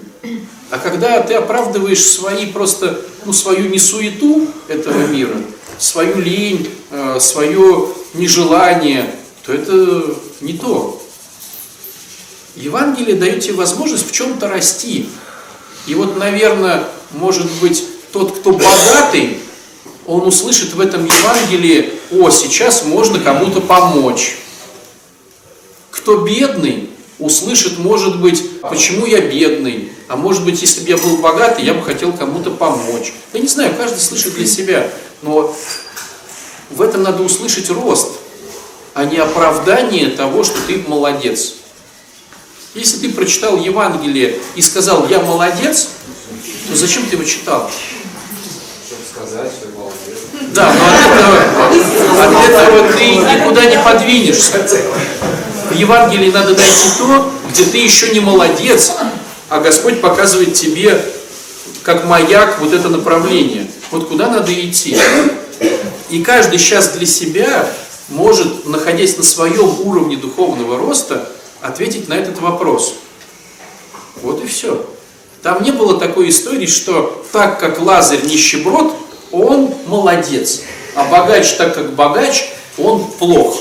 [0.69, 5.35] А когда ты оправдываешь свои просто, ну, свою несуету этого мира,
[5.77, 9.13] свою лень, э, свое нежелание,
[9.45, 11.01] то это не то.
[12.55, 15.09] Евангелие дает тебе возможность в чем-то расти.
[15.87, 19.39] И вот, наверное, может быть, тот, кто богатый,
[20.05, 24.37] он услышит в этом Евангелии, о, сейчас можно кому-то помочь.
[25.91, 31.17] Кто бедный, услышит, может быть, почему я бедный, а может быть, если бы я был
[31.17, 33.13] богатый, я бы хотел кому-то помочь.
[33.33, 34.89] Я не знаю, каждый слышит для себя,
[35.21, 35.55] но
[36.69, 38.20] в этом надо услышать рост,
[38.93, 41.55] а не оправдание того, что ты молодец.
[42.73, 45.89] Если ты прочитал Евангелие и сказал «я молодец»,
[46.67, 47.69] то зачем ты его читал?
[49.13, 50.19] Сказать, что молодец.
[50.53, 54.57] Да, но от этого, от этого ты никуда не подвинешься.
[55.69, 58.93] В Евангелии надо найти то, где ты еще не молодец,
[59.49, 61.01] а Господь показывает тебе,
[61.83, 63.67] как маяк, вот это направление.
[63.91, 64.97] Вот куда надо идти.
[66.09, 67.69] И каждый сейчас для себя
[68.11, 71.29] может, находясь на своем уровне духовного роста,
[71.61, 72.95] ответить на этот вопрос.
[74.21, 74.85] Вот и все.
[75.41, 78.93] Там не было такой истории, что так как Лазарь нищеброд,
[79.31, 80.61] он молодец,
[80.95, 83.57] а богач так как богач, он плох.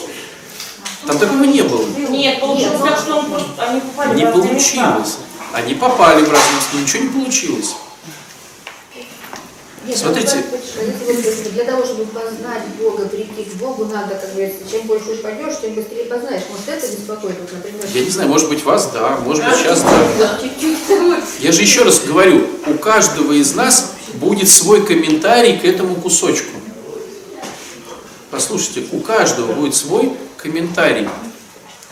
[1.07, 1.87] Там такого не было.
[2.11, 3.27] Нет, получилось так, что он
[3.59, 5.17] они попали Не получилось.
[5.53, 7.75] Они попали в разные ничего не получилось.
[9.87, 10.45] Нет, Смотрите.
[10.77, 15.55] ну, для того, чтобы познать Бога, прийти к Богу, надо, как говорится, чем больше пойдешь,
[15.63, 16.43] тем быстрее познаешь.
[16.51, 19.81] Может, это беспокоит, вот, например, Я не знаю, может быть вас да, может быть сейчас
[19.83, 20.39] да.
[21.39, 26.51] Я же еще раз говорю, у каждого из нас будет свой комментарий к этому кусочку.
[28.31, 31.09] Послушайте, у каждого будет свой комментарий.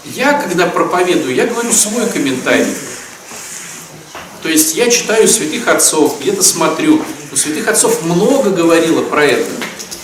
[0.05, 2.67] Я, когда проповедую, я говорю свой комментарий.
[4.43, 7.03] То есть я читаю святых отцов, где-то смотрю.
[7.33, 9.51] У святых отцов много говорило про это.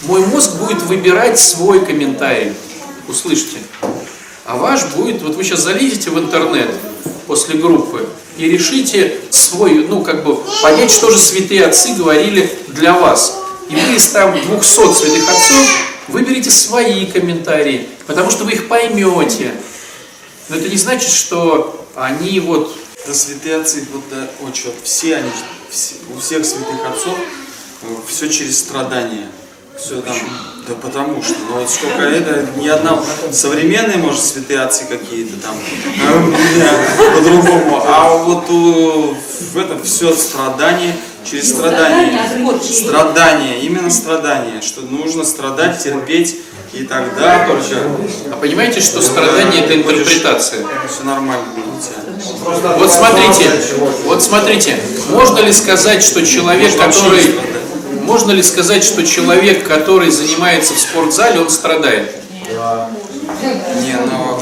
[0.03, 2.53] Мой мозг будет выбирать свой комментарий.
[3.09, 3.59] Услышьте.
[4.45, 6.69] А ваш будет, вот вы сейчас залезете в интернет
[7.27, 12.93] после группы и решите свой, ну как бы понять, что же святые отцы говорили для
[12.93, 13.39] вас.
[13.71, 19.53] И вы из там 200 святых отцов выберите свои комментарии, потому что вы их поймете.
[20.49, 25.17] Но это не значит, что они вот Да святые отцы, вот да, очень, вот все
[25.17, 25.31] они,
[25.71, 27.15] все- у всех святых отцов
[28.09, 29.27] все через страдания.
[29.79, 30.17] Все там,
[30.69, 32.99] да потому что, ну вот сколько это, ни одна,
[33.33, 35.55] современные, может, святые отцы какие-то там,
[36.07, 39.15] а, по-другому, а вот у-
[39.53, 40.97] в этом все страдание
[41.29, 42.13] через страдания.
[42.89, 46.37] Страдания, именно страдания, что нужно страдать, терпеть,
[46.73, 47.77] и тогда только
[48.33, 50.65] А понимаете, что страдание это интерпретация?
[50.89, 52.04] все нормально будет у тебя.
[52.79, 53.51] Вот смотрите,
[54.05, 54.79] вот смотрите,
[55.11, 57.39] можно ли сказать, что человек, который,
[58.03, 62.17] можно ли сказать, что человек, который занимается в спортзале, он страдает?
[63.83, 64.41] Не, ну,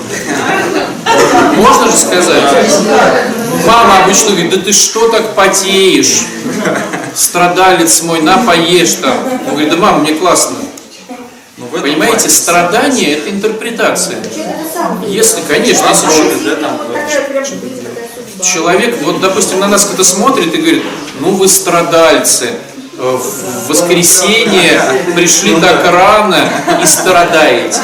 [1.56, 2.42] Можно же сказать?
[3.66, 6.24] Мама обычно говорит, да ты что так потеешь?
[7.14, 9.16] Страдалец мой, на поешь там.
[9.46, 10.56] Он говорит, да мама, мне классно.
[11.58, 14.18] ну Понимаете, страдание это интерпретация.
[15.06, 16.80] Если, конечно, если там,
[17.12, 18.44] Такая прям, видимо, такая судьба.
[18.44, 20.82] человек, вот, допустим, на нас кто-то смотрит и говорит,
[21.20, 22.50] ну вы страдальцы,
[22.98, 24.80] э, в воскресенье
[25.14, 26.48] пришли так рано
[26.82, 27.80] и страдаете.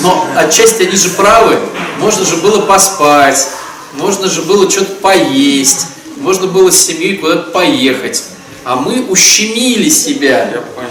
[0.00, 1.58] Но отчасти они же правы,
[1.98, 3.48] можно же было поспать,
[3.94, 5.86] можно же было что-то поесть,
[6.16, 8.24] можно было с семьей куда-то поехать.
[8.64, 10.50] А мы ущемили себя.
[10.52, 10.90] Я понял.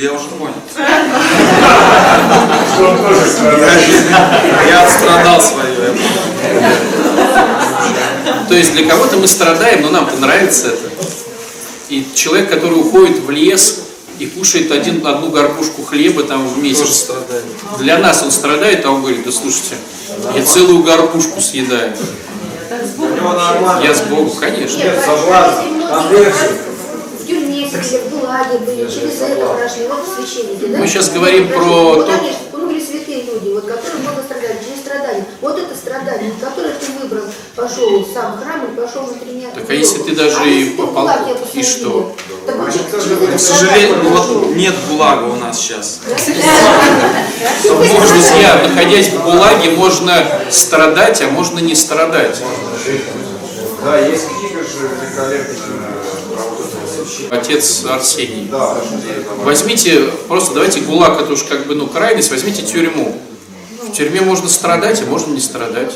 [0.00, 0.54] Я уже понял.
[4.68, 5.74] Я отстрадал свое.
[5.74, 6.27] я понял.
[8.48, 10.88] То есть для кого-то мы страдаем, но нам-то нравится это.
[11.88, 13.80] И человек, который уходит в лес
[14.18, 17.10] и кушает один, одну горбушку хлеба там в месяц,
[17.78, 19.76] для нас он страдает, а он говорит, да слушайте,
[20.34, 21.92] я целую горбушку съедаю.
[23.82, 24.78] Я с Богом, конечно.
[24.78, 25.04] Нет?
[30.78, 34.58] Мы сейчас говорим про то- они, ну, были святые люди, вот, которые много страдали.
[35.40, 39.50] Вот это страдание, которое ты выбрал, пошел сам в храм и пошел на три дня.
[39.54, 42.16] Так а если ты даже и ты в попал, ГУЛАГ и что?
[42.44, 46.00] так через это К сожалению, вот нет ГУЛАга у нас сейчас.
[47.62, 52.42] Друзья, находясь в ГУЛАГе, можно страдать, а можно не страдать.
[53.84, 55.88] Да, есть книга же великолепная
[56.92, 57.36] священника.
[57.36, 58.48] Отец Арсений.
[58.50, 58.76] Да,
[59.44, 63.16] Возьмите, просто давайте ГУЛАГ, это уж как бы, ну, крайность, возьмите тюрьму.
[63.88, 65.92] В тюрьме можно страдать, а можно не страдать.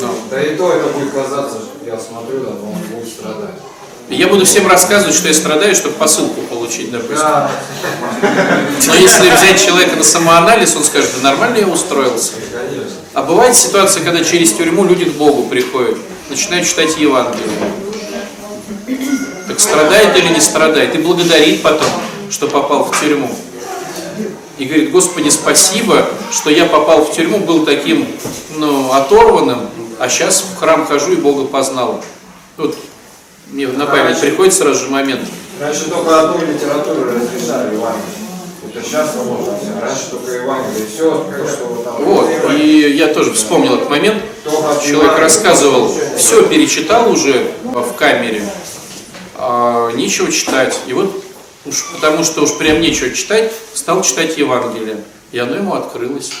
[0.00, 0.08] Ну.
[0.30, 3.54] Да и то это будет казаться, я смотрю, да, но он будет страдать.
[4.08, 7.16] Я буду всем рассказывать, что я страдаю, чтобы посылку получить, допустим.
[7.18, 7.50] Да,
[8.86, 12.34] Но если взять человека на самоанализ, он скажет, да нормально я устроился.
[12.52, 12.92] конечно.
[13.14, 15.98] А бывает ситуация, когда через тюрьму люди к Богу приходят,
[16.30, 17.48] начинают читать Евангелие.
[19.48, 21.88] Так страдает или не страдает, и благодарит потом.
[22.30, 23.30] что попал в тюрьму.
[24.58, 28.06] И говорит, Господи, спасибо, что я попал в тюрьму, был таким,
[28.56, 32.02] ну, оторванным, а сейчас в храм хожу и Бога познал.
[32.56, 32.74] Вот
[33.50, 35.28] мне на память приходит сразу же момент.
[35.60, 38.02] Раньше только одну литературу разрешали Евангелие.
[38.74, 39.58] Это сейчас можно.
[39.80, 40.86] Раньше только Евангелие.
[40.92, 42.04] Все, как что вот там.
[42.04, 44.22] Вот, и я тоже вспомнил этот момент.
[44.82, 48.42] Человек рассказывал, все перечитал уже в камере,
[49.34, 50.78] а нечего читать.
[50.86, 51.25] И вот
[51.66, 55.02] уж потому что уж прям нечего читать, стал читать Евангелие.
[55.32, 56.32] И оно ему открылось.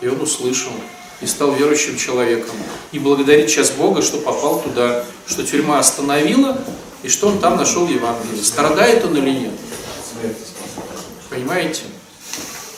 [0.00, 0.72] И он услышал.
[1.20, 2.56] И стал верующим человеком.
[2.92, 6.58] И благодарит сейчас Бога, что попал туда, что тюрьма остановила,
[7.02, 8.42] и что он там нашел Евангелие.
[8.42, 9.52] Страдает он или нет?
[11.28, 11.82] Понимаете?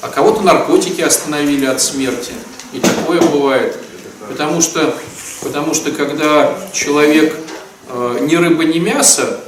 [0.00, 2.32] А кого-то наркотики остановили от смерти.
[2.72, 3.78] И такое бывает.
[4.28, 4.94] Потому что,
[5.42, 7.36] потому что когда человек
[7.88, 9.40] э, ни рыба, ни мясо,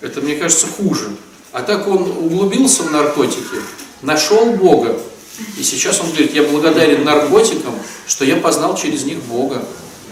[0.00, 1.10] это, мне кажется, хуже.
[1.54, 3.62] А так он углубился в наркотики,
[4.02, 4.98] нашел Бога.
[5.56, 7.74] И сейчас он говорит, я благодарен наркотикам,
[8.08, 9.64] что я познал через них Бога.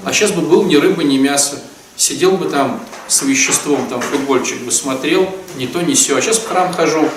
[0.04, 1.60] А сейчас бы был ни рыба, ни мясо.
[1.96, 6.16] Сидел бы там с веществом, там футбольчик бы смотрел, ни то, ни все.
[6.16, 7.10] А сейчас в храм хожу,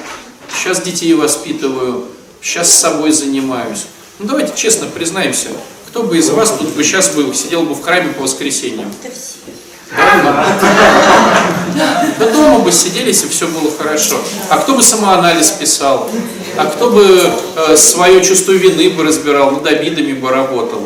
[0.52, 2.06] сейчас детей воспитываю,
[2.42, 3.86] сейчас с собой занимаюсь.
[4.18, 5.50] Ну давайте честно признаемся,
[5.88, 8.92] кто бы из вас тут бы сейчас был, сидел бы в храме по воскресеньям?
[12.20, 14.16] Да, дома бы сидели, если все было хорошо.
[14.50, 16.10] А кто бы самоанализ писал?
[16.58, 20.82] А кто бы э, свое чувство вины бы разбирал, над обидами бы работал?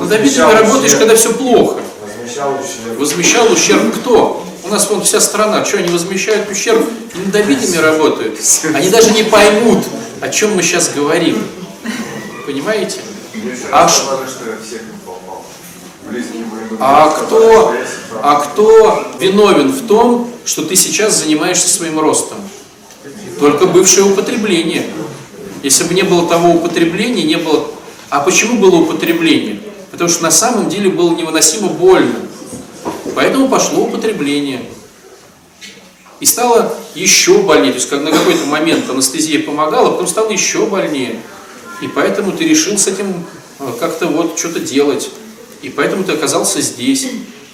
[0.00, 1.80] Над обидами работаешь, когда все плохо.
[2.00, 2.98] Возмещал ущерб.
[2.98, 4.44] Возмещал ущерб кто?
[4.64, 6.88] У нас вон вся страна, что они возмещают ущерб,
[7.26, 8.38] над обидами работают.
[8.74, 9.84] Они даже не поймут,
[10.20, 11.46] о чем мы сейчас говорим.
[12.46, 13.00] Понимаете?
[13.70, 14.04] А, ш-
[16.78, 17.74] а кто,
[18.22, 22.38] а кто виновен в том, что ты сейчас занимаешься своим ростом?
[23.38, 24.86] Только бывшее употребление.
[25.62, 27.66] Если бы не было того употребления, не было...
[28.10, 29.60] А почему было употребление?
[29.90, 32.16] Потому что на самом деле было невыносимо больно.
[33.14, 34.62] Поэтому пошло употребление.
[36.20, 37.72] И стало еще больнее.
[37.72, 41.20] То есть как на какой-то момент анестезия помогала, потом стало еще больнее.
[41.80, 43.24] И поэтому ты решил с этим
[43.58, 45.10] э, как-то вот что-то делать.
[45.62, 47.06] И поэтому ты оказался здесь.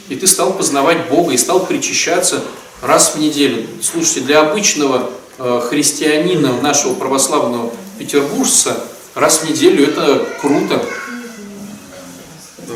[0.08, 2.42] И ты стал познавать Бога, и стал причащаться
[2.80, 3.66] раз в неделю.
[3.82, 8.82] Слушайте, для обычного э, христианина, нашего православного петербуржца,
[9.14, 10.82] раз в неделю это круто.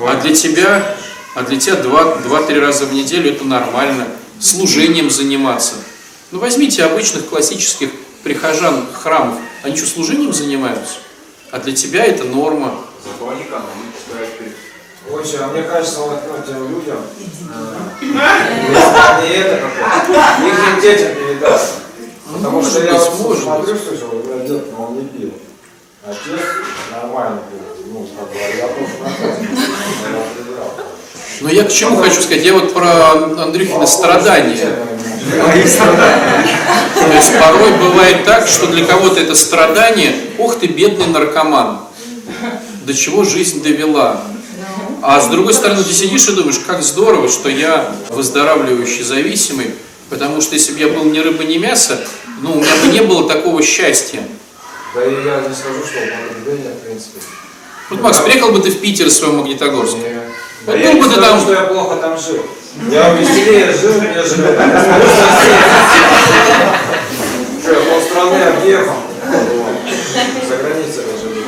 [0.06, 0.96] А для тебя,
[1.34, 4.08] а для тебя два- два-три раза в неделю это нормально.
[4.40, 5.74] Служением заниматься.
[6.32, 7.90] Ну возьмите обычных классических
[8.22, 9.38] прихожан храмов.
[9.62, 10.94] Они что, служением занимаются?
[11.50, 12.74] А для тебя это норма.
[13.04, 13.60] Зато они перед
[15.12, 16.96] Очень, а мне кажется, вот ну, тем людям,
[17.50, 18.04] э,
[19.20, 21.60] не это какое их детям передать.
[22.32, 25.34] Потому может что я вот смотрю, что же, у меня дед, но он не пил.
[26.02, 26.40] Отец
[26.90, 27.60] нормально пил.
[27.92, 28.92] Ну, как бы, а я тоже
[30.34, 30.70] проверял.
[31.42, 32.44] Но я к чему хочу сказать?
[32.44, 34.78] Я вот про Андрюхины страдания.
[36.94, 41.80] То есть порой бывает так, что для кого-то это страдание, ох ты, бедный наркоман,
[42.86, 44.22] до чего жизнь довела.
[45.02, 49.74] А с другой стороны, ты сидишь и думаешь, как здорово, что я выздоравливающий зависимый,
[50.08, 51.98] потому что если бы я был ни рыба, ни мясо,
[52.40, 54.22] ну, у меня бы не было такого счастья.
[54.94, 57.18] Да и я не скажу, что употребление, в принципе.
[57.90, 59.96] Вот, Макс, приехал бы ты в Питер из своего Магнитогорска.
[59.98, 60.20] не-
[60.66, 62.46] Вот Да я был бы ты там- что я плохо там жил.
[62.90, 64.42] Я веселее жил, нежели
[67.60, 68.94] Что, я полстраны объехал.
[70.48, 71.44] За границей даже был.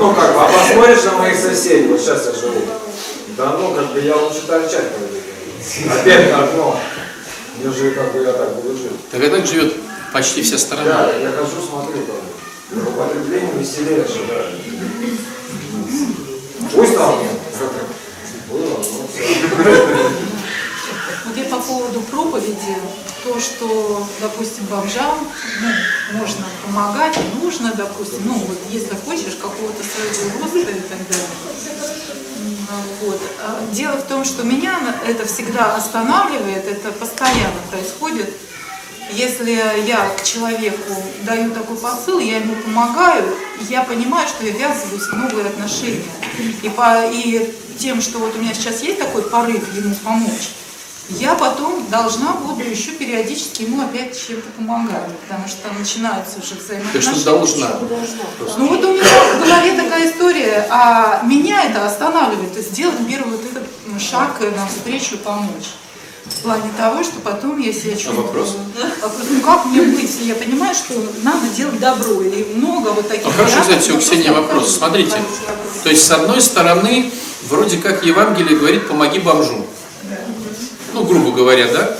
[0.00, 2.62] Ну как, бы, а посмотришь на моих соседей, вот сейчас я живу.
[3.36, 5.94] Да ну, как бы я лучше торчать пойду.
[6.00, 6.80] Опять на дно.
[7.62, 9.10] Нежели как бы я так буду жить.
[9.10, 9.74] Так и так живет
[10.14, 10.84] почти вся страна.
[10.84, 12.16] Да, я хожу, смотрю там.
[12.82, 14.32] В употреблении веселее живу.
[16.74, 17.18] Пусть там
[18.50, 20.29] было, ну все.
[21.36, 22.76] Я по поводу проповеди,
[23.22, 25.18] то, что, допустим, бомжам
[25.60, 31.26] ну, можно помогать, нужно, допустим, ну вот если хочешь какого-то своего роста и так далее.
[33.02, 33.20] Вот.
[33.42, 38.30] А Дело в том, что меня это всегда останавливает, это постоянно происходит.
[39.12, 39.52] Если
[39.86, 43.36] я к человеку даю такой посыл, я ему помогаю,
[43.68, 46.04] я понимаю, что я ввязываюсь в новые отношения.
[46.62, 50.50] И, по, и тем, что вот у меня сейчас есть такой порыв ему помочь,
[51.18, 56.62] я потом должна буду еще периодически ему опять чем-то помогать, потому что начинаются уже Ты
[56.62, 57.14] взаимоотношения.
[57.16, 57.70] что должна?
[58.58, 62.96] Ну вот у меня в голове такая история, а меня это останавливает, то есть сделать
[63.08, 65.74] первый вот этот шаг навстречу помочь.
[66.26, 68.22] В плане того, что потом я себя чувствую.
[68.22, 68.56] вопрос?
[69.02, 70.94] Вопрос, ну как мне быть, если я понимаю, что
[71.24, 73.26] надо делать добро, и много вот таких...
[73.26, 74.76] Ну, хорошо, кстати, у Ксении вопрос.
[74.76, 75.16] Смотрите,
[75.82, 77.10] то есть с одной стороны,
[77.48, 79.66] вроде как Евангелие говорит, помоги бомжу.
[81.00, 81.96] Ну, грубо говоря, да?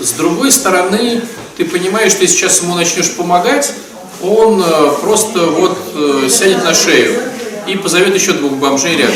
[0.00, 1.22] С другой стороны,
[1.56, 3.72] ты понимаешь, что сейчас ему начнешь помогать,
[4.20, 7.22] он э, просто вот э, сядет на шею
[7.68, 9.14] и позовет еще двух бомжей рядом.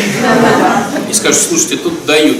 [1.11, 2.39] И скажет, слушайте, тут дают.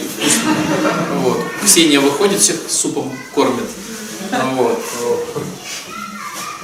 [1.23, 1.41] Вот.
[1.65, 3.67] Ксения выходит, всех супом кормит.
[4.55, 4.79] Вот.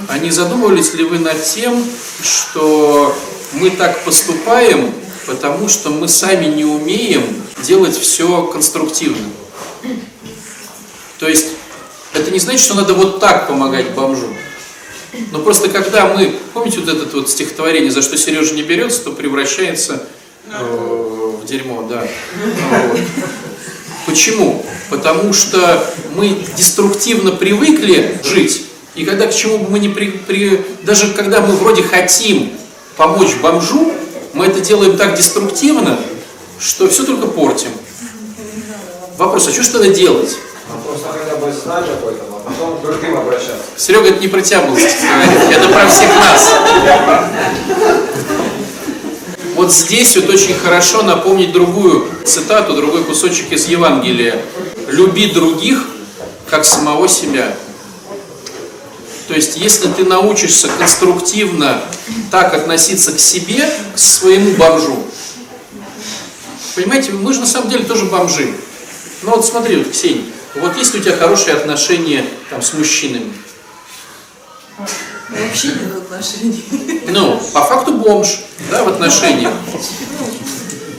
[0.07, 1.85] А задумывались ли вы над тем,
[2.23, 3.17] что
[3.55, 4.95] мы так поступаем,
[5.27, 7.25] потому что мы сами не умеем
[7.65, 9.27] делать все конструктивно?
[11.19, 11.49] То есть
[12.15, 14.29] это не значит, что надо вот так помогать бомжу.
[15.33, 19.13] Но просто когда мы, помните вот это вот стихотворение, за что Сережа не берется, то
[19.13, 20.07] превращается
[20.51, 22.07] э, в дерьмо, да.
[24.07, 24.65] Почему?
[24.91, 28.65] Потому что мы деструктивно привыкли жить,
[28.95, 32.53] и когда к чему бы мы не при, при- даже когда мы вроде хотим
[32.97, 33.93] помочь бомжу,
[34.35, 35.99] мы это делаем так деструктивно,
[36.59, 37.71] что все только портим.
[39.19, 40.37] Вопрос, а что ж тогда делать?
[40.71, 43.65] Ну, просто хотя бы знать об этом, а потом к другим обращаться.
[43.77, 46.55] Серега, это не про тебя было это про всех нас.
[49.57, 54.41] Вот здесь вот очень хорошо напомнить другую цитату, другой кусочек из Евангелия.
[54.87, 55.85] «Люби других,
[56.49, 57.57] как самого себя».
[59.27, 61.83] То есть, если ты научишься конструктивно
[62.31, 65.03] так относиться к себе, к своему бомжу,
[66.77, 68.55] понимаете, мы же на самом деле тоже бомжи.
[69.23, 73.33] Ну вот смотри, вот, Ксения, вот есть у тебя хорошие отношения там, с мужчинами?
[75.29, 76.65] Вообще нет отношений.
[77.09, 78.41] Ну, по факту бомж,
[78.71, 79.53] да, в отношениях.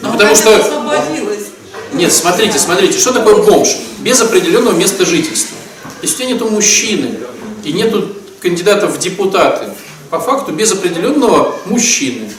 [0.01, 1.09] Ну, А потому что...
[1.93, 3.69] Нет, смотрите, смотрите, что такое бомж?
[3.99, 5.57] Без определенного места жительства.
[6.01, 7.19] Если у тебя нету мужчины
[7.63, 9.71] и нету кандидатов в депутаты,
[10.09, 12.31] по факту без определенного мужчины.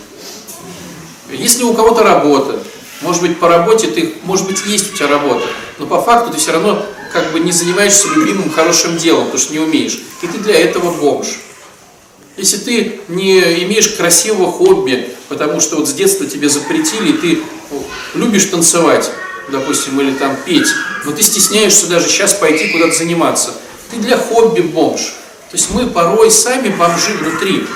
[1.31, 2.59] Если у кого-то работа,
[3.03, 5.47] может быть, по работе ты, может быть, есть у тебя работа,
[5.79, 9.53] но по факту ты все равно как бы не занимаешься любимым хорошим делом, потому что
[9.53, 9.99] не умеешь.
[10.23, 11.27] И ты для этого бомж.
[12.37, 17.43] Если ты не имеешь красивого хобби, потому что вот с детства тебе запретили, и ты
[18.15, 19.11] любишь танцевать,
[19.51, 20.69] допустим, или там петь,
[21.05, 23.55] но ты стесняешься даже сейчас пойти куда-то заниматься,
[23.91, 25.01] ты для хобби бомж.
[25.51, 27.67] То есть мы порой сами бомжи внутри.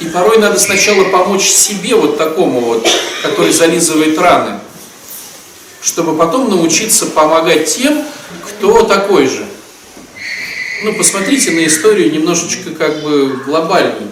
[0.00, 2.86] И порой надо сначала помочь себе, вот такому вот,
[3.22, 4.60] который зализывает раны,
[5.82, 8.04] чтобы потом научиться помогать тем,
[8.42, 9.46] кто такой же.
[10.82, 14.08] Ну, посмотрите на историю немножечко как бы глобальную.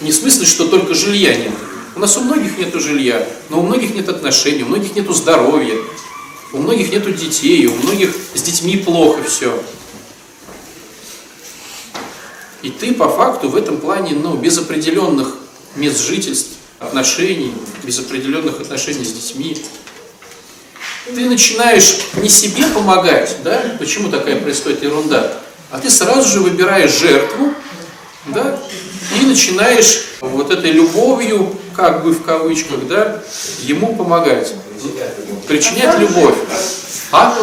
[0.00, 1.52] Не в смысле, что только жилья нет.
[1.96, 5.76] У нас у многих нету жилья, но у многих нет отношений, у многих нету здоровья,
[6.52, 9.62] у многих нету детей, у многих с детьми плохо все.
[12.64, 15.36] И ты по факту в этом плане, ну, без определенных
[15.76, 17.52] мест жительств, отношений,
[17.82, 19.62] без определенных отношений с детьми,
[21.04, 25.34] ты начинаешь не себе помогать, да, почему такая происходит ерунда,
[25.70, 27.52] а ты сразу же выбираешь жертву,
[28.28, 28.58] да,
[29.20, 33.22] и начинаешь вот этой любовью, как бы в кавычках, да,
[33.60, 34.54] ему помогать,
[35.46, 36.36] причинять любовь.
[37.12, 37.36] А?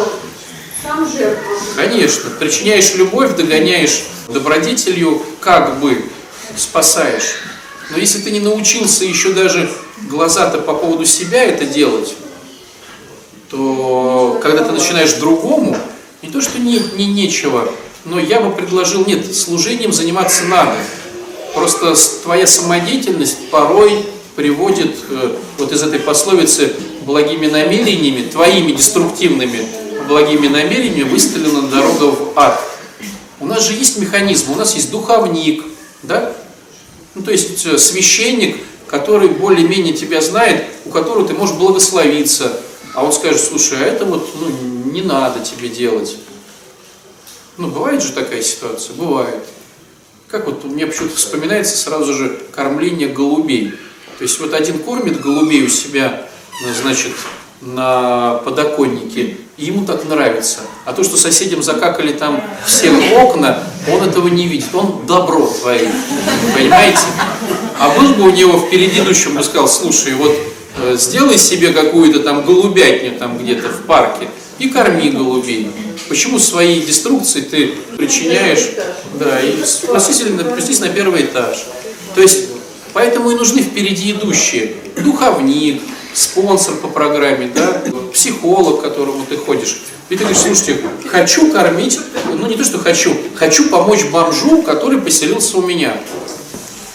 [0.82, 1.52] Сам жертва.
[1.76, 6.04] Конечно, причиняешь любовь, догоняешь добродетелью, как бы
[6.56, 7.36] спасаешь.
[7.90, 9.70] Но если ты не научился еще даже
[10.08, 12.14] глаза-то по поводу себя это делать,
[13.50, 15.76] то когда ты начинаешь другому,
[16.22, 17.72] не то что не, не нечего,
[18.04, 20.76] но я бы предложил, нет, служением заниматься надо.
[21.54, 26.72] Просто твоя самодеятельность порой приводит э, вот из этой пословицы
[27.02, 29.66] благими намерениями, твоими деструктивными
[30.06, 32.60] благими намерениями выстрелена дорога в ад.
[33.40, 35.64] У нас же есть механизм, у нас есть духовник,
[36.02, 36.34] да?
[37.14, 42.60] Ну, то есть э, священник, который более-менее тебя знает, у которого ты можешь благословиться,
[42.94, 46.16] а он скажет, слушай, а это вот ну, не надо тебе делать.
[47.56, 48.94] Ну, бывает же такая ситуация?
[48.94, 49.44] Бывает.
[50.28, 53.72] Как вот мне почему-то вспоминается сразу же кормление голубей.
[54.18, 56.28] То есть вот один кормит голубей у себя,
[56.62, 57.12] ну, значит,
[57.60, 60.60] на подоконнике, и ему так нравится.
[60.84, 64.74] А то, что соседям закакали там все окна, он этого не видит.
[64.74, 65.90] Он добро творит.
[66.54, 67.00] Понимаете?
[67.78, 70.36] А был бы у него впереди идущим, бы сказал, слушай, вот
[70.78, 74.28] э, сделай себе какую-то там голубятню там где-то в парке
[74.58, 75.70] и корми голубей.
[76.08, 78.70] Почему свои деструкции ты причиняешь?
[79.18, 81.66] Да, и спустись спустись на первый этаж.
[82.14, 82.51] То есть
[82.92, 84.74] Поэтому и нужны впереди идущие.
[84.98, 85.82] Духовник,
[86.14, 87.82] спонсор по программе, да,
[88.12, 89.82] психолог, к которому ты ходишь.
[90.08, 95.00] И ты говоришь, слушайте, хочу кормить, ну не то, что хочу, хочу помочь бомжу, который
[95.00, 95.96] поселился у меня.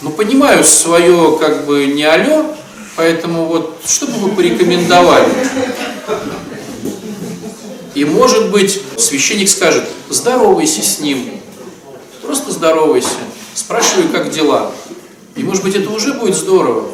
[0.01, 2.45] Ну, понимаю свое, как бы, не алё,
[2.95, 5.27] поэтому вот, что бы вы порекомендовали?
[7.95, 11.31] И, может быть, священник скажет, здоровайся с ним,
[12.21, 13.07] просто здоровайся,
[13.55, 14.71] спрашивай, как дела.
[15.37, 16.89] И, может быть, это уже будет здорово.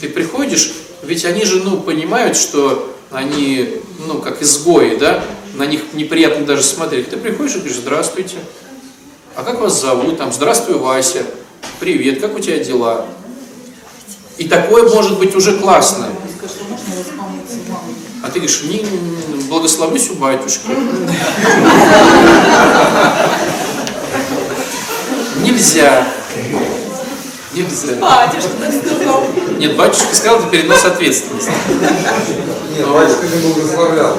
[0.00, 0.72] Ты приходишь,
[1.02, 5.24] ведь они же, ну, понимают, что они, ну, как изгои, да,
[5.54, 7.08] на них неприятно даже смотреть.
[7.08, 8.36] Ты приходишь и говоришь, здравствуйте,
[9.34, 10.18] а как вас зовут?
[10.18, 11.24] Там, здравствуй, Вася,
[11.80, 13.06] привет, как у тебя дела?
[14.36, 16.08] И такое может быть уже классно.
[18.22, 18.84] А ты говоришь, не,
[19.48, 20.66] благословлюсь у батюшки.
[25.42, 26.06] Нельзя.
[27.62, 27.94] Нельзя.
[28.00, 29.24] Батюшка так сказал.
[29.58, 31.50] Нет, батюшка сказал, это перенос ответственности.
[32.76, 34.16] Нет, батюшка не благословлял.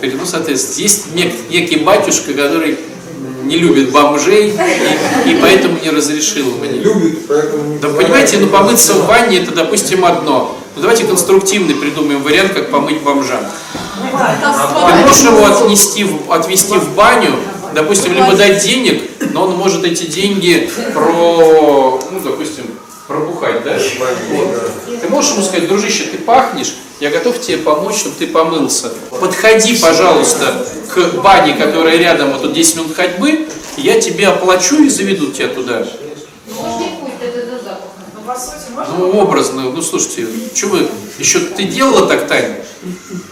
[0.00, 0.82] Перенос ответственности.
[0.82, 2.78] Есть нек- некий батюшка, который
[3.44, 6.80] не любит бомжей и, и поэтому не разрешил мне.
[6.80, 10.58] Любит, поэтому не Да понимаете, ну помыться в ванне это, допустим, одно.
[10.74, 13.40] Ну давайте конструктивный придумаем вариант, как помыть бомжам.
[13.96, 17.34] Ты можешь его отнести, отвести в баню,
[17.76, 19.02] допустим, либо дать денег,
[19.32, 22.64] но он может эти деньги про, ну, допустим,
[23.06, 23.78] пробухать, да?
[24.30, 25.00] Вот.
[25.00, 28.90] Ты можешь ему сказать, дружище, ты пахнешь, я готов тебе помочь, чтобы ты помылся.
[29.20, 33.46] Подходи, пожалуйста, к бане, которая рядом, вот тут 10 минут ходьбы,
[33.76, 35.86] я тебе оплачу и заведу тебя туда.
[36.48, 37.10] Ну,
[38.98, 42.56] Ну, образно, ну, слушайте, что вы, еще ты делала так, Таня?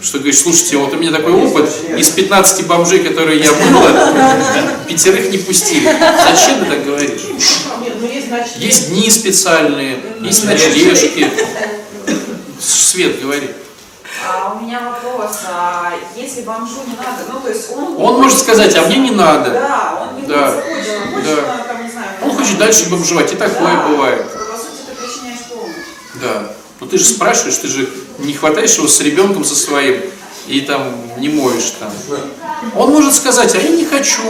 [0.01, 4.11] Что говоришь, слушайте, вот у меня такой опыт, из 15 бомжей, которые я мыла,
[4.87, 5.85] пятерых не пустили.
[5.85, 7.21] Зачем ты так говоришь?
[8.57, 11.29] Есть, дни специальные, есть ночлежки.
[12.59, 13.49] Свет, говори.
[14.27, 17.95] А у меня вопрос, а если бомжу не надо, ну то есть он...
[17.97, 19.51] Он может сказать, а мне не надо.
[19.51, 20.51] Да, он не Да.
[20.51, 21.57] захочет, он хочет, Да.
[21.67, 22.07] там, не знаю...
[22.23, 23.87] Он хочет дальше бомжевать, и такое Да.
[23.87, 24.25] бывает.
[24.31, 25.75] По сути, ты причиняешь помощь.
[26.21, 26.51] Да.
[26.79, 27.89] Но ты же спрашиваешь, ты же
[28.19, 30.01] не хватаешь его с ребенком со своим
[30.47, 31.91] и там не моешь там.
[32.75, 34.21] Он может сказать, а я не хочу.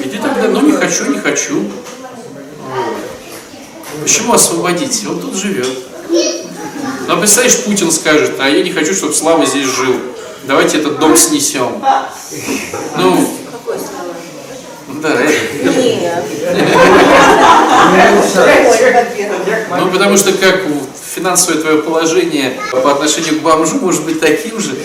[0.00, 1.70] И ты тогда, ну не хочу, не хочу.
[4.02, 5.06] Почему освободить?
[5.08, 5.68] Он тут живет.
[7.06, 9.94] Но представляешь, Путин скажет, а я не хочу, чтобы Слава здесь жил.
[10.44, 11.82] Давайте этот дом снесем.
[12.96, 13.28] Ну,
[15.00, 15.10] да,
[19.78, 20.62] Ну, потому что как
[21.14, 24.76] финансовое твое положение по отношению к бомжу может быть таким же,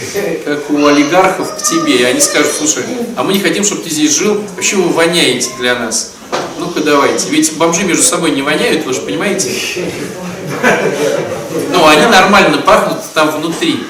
[0.46, 1.98] как у олигархов к тебе.
[1.98, 2.84] И они скажут, слушай,
[3.16, 6.14] а мы не хотим, чтобы ты здесь жил, вообще вы воняете для нас.
[6.60, 7.30] Ну-ка давайте.
[7.30, 9.50] Ведь бомжи между собой не воняют, вы же понимаете?
[11.72, 13.84] Ну, они нормально пахнут там внутри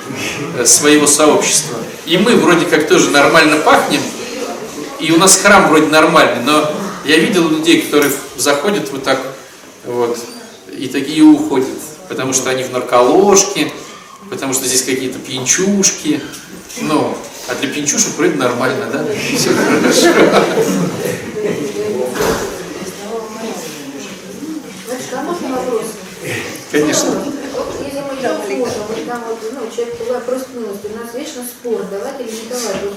[0.58, 1.78] э, своего сообщества.
[2.06, 4.02] И мы вроде как тоже нормально пахнем,
[5.00, 6.72] и у нас храм вроде нормальный, но
[7.06, 9.20] я видел людей, которые заходят вот так
[9.86, 10.18] вот,
[10.78, 11.68] и такие уходят,
[12.10, 13.72] потому что они в нарколожке,
[14.30, 16.20] потому что здесь какие-то пьянчушки,
[16.82, 17.16] ну,
[17.48, 19.06] а для пьянчушек вроде нормально, да?
[19.38, 20.08] Все хорошо.
[26.72, 27.24] Конечно.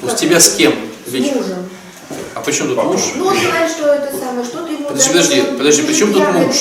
[0.02, 0.74] Ну, у тебя с кем?
[1.06, 1.36] Вечно?
[1.36, 1.68] мужем.
[2.34, 3.00] А почему тут муж?
[3.16, 6.28] Ну, он говорит, что это самое, что ты ему Подожди, подожди, подожди, при чем тут
[6.32, 6.56] муж?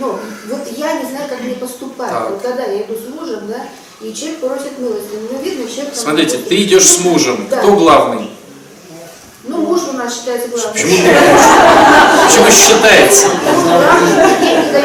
[0.00, 2.10] Еще- Ну, вот я не знаю, как мне поступать.
[2.10, 2.30] Так.
[2.30, 3.62] Вот когда я иду с мужем, да,
[4.00, 5.94] и человек просит милости, ну, видно, человек...
[5.94, 7.46] там- Смотрите, ты идешь с мужем.
[7.50, 7.58] Да.
[7.58, 8.30] Кто главный?
[9.44, 10.72] Ну, муж у нас считается главным.
[10.72, 10.90] Почему
[12.26, 13.26] Почему считается?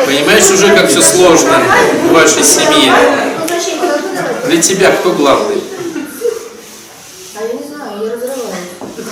[0.06, 1.62] Понимаешь уже, как все сложно
[2.10, 2.94] в вашей семье.
[4.46, 5.62] Для тебя кто главный?
[7.38, 8.38] А я не знаю, я разрываюсь.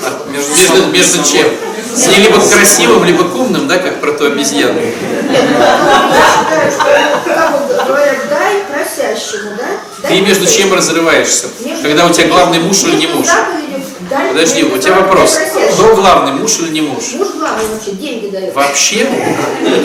[0.04, 1.47] А между, между чем?
[1.96, 4.80] С ней либо красивым, либо умным, да, как про ту обезьяну.
[4.80, 5.38] Ну,
[7.88, 10.08] говорят, дай просящему, да?
[10.08, 11.48] Ты между чем разрываешься?
[11.82, 13.28] Когда у тебя главный муж или не муж?
[14.30, 15.39] Подожди, у тебя вопрос.
[15.74, 17.14] Кто главный, муж или не муж?
[17.14, 18.54] Муж главный вообще, деньги дает.
[18.54, 19.08] Вообще?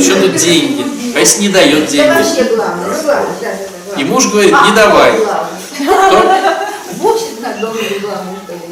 [0.00, 0.84] Что тут деньги?
[1.14, 2.08] А если не дает Да деньги?
[2.08, 4.00] вообще главный, ну главный, да, да, да.
[4.00, 5.12] И муж говорит, не давай.
[5.14, 6.22] Кто?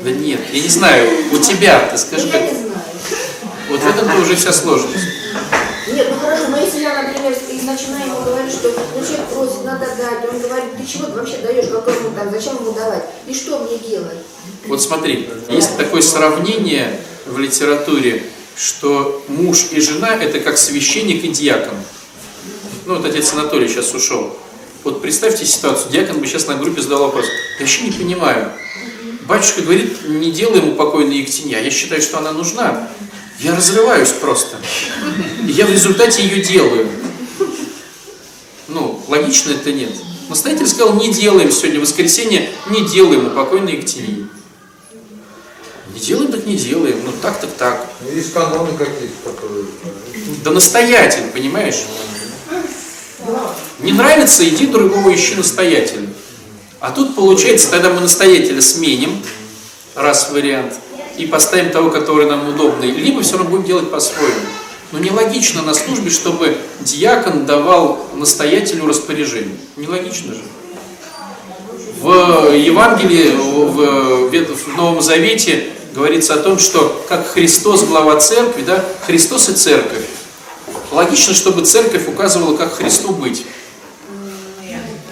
[0.04, 1.08] Да нет, я не знаю.
[1.32, 2.42] У тебя, ты скажи, как...
[3.68, 5.04] Вот в этом-то уже вся сложность.
[5.92, 9.86] Нет, ну хорошо, но если я, например, начинаю ему говорить, что ну, человек просит, надо
[9.86, 13.34] дать, он говорит, ты чего ты вообще даешь, какой ему там, зачем ему давать, и
[13.34, 14.18] что мне делать?
[14.66, 18.24] Вот смотри, есть такое сравнение в литературе,
[18.56, 21.76] что муж и жена это как священник и диакон.
[22.86, 24.36] ну вот отец Анатолий сейчас ушел.
[24.82, 27.26] Вот представьте ситуацию, диакон бы сейчас на группе задал вопрос.
[27.58, 28.52] Я вообще не понимаю.
[29.26, 32.88] Батюшка говорит, не делай ему покойной Ектине, а я считаю, что она нужна.
[33.40, 34.56] Я разрываюсь просто.
[35.46, 36.88] И я в результате ее делаю.
[38.68, 39.92] Ну, логично это нет.
[40.28, 44.26] Настоятель сказал, не делаем сегодня воскресенье, не делаем упокойной Ектинии.
[45.94, 47.00] Не делаем, так не делаем.
[47.04, 47.86] Ну так, так, так.
[48.00, 49.64] Ну, Есть каноны какие-то, которые...
[50.44, 51.84] Да настоятель, понимаешь?
[53.80, 56.08] Не нравится, иди другого ищи настоятеля.
[56.80, 59.22] А тут получается, тогда мы настоятеля сменим,
[59.94, 60.74] раз вариант,
[61.18, 64.34] и поставим того, который нам удобный, либо все равно будем делать по-своему.
[64.92, 69.56] Но нелогично на службе, чтобы диакон давал настоятелю распоряжение.
[69.76, 70.40] Нелогично же.
[72.00, 78.84] В Евангелии, в, в Новом Завете говорится о том, что как Христос глава церкви, да,
[79.06, 80.04] Христос и церковь.
[80.92, 83.44] Логично, чтобы церковь указывала, как Христу быть.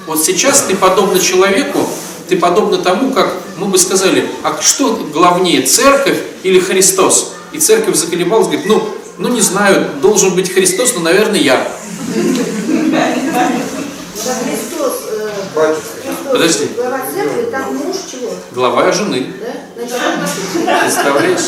[0.06, 1.88] Вот сейчас ты подобно человеку,
[2.28, 7.32] ты подобно тому, как мы бы сказали, а что главнее, церковь или Христос?
[7.52, 8.82] И церковь заколебалась, говорит, ну,
[9.18, 11.66] ну не знаю, должен быть Христос, но, наверное, я.
[12.14, 13.06] Да
[14.14, 15.28] Христос, э,
[16.30, 16.68] Подожди.
[16.76, 18.30] глава церкви, там муж чего?
[18.52, 19.26] Глава жены.
[19.40, 19.52] Да?
[20.80, 21.40] Представляешь?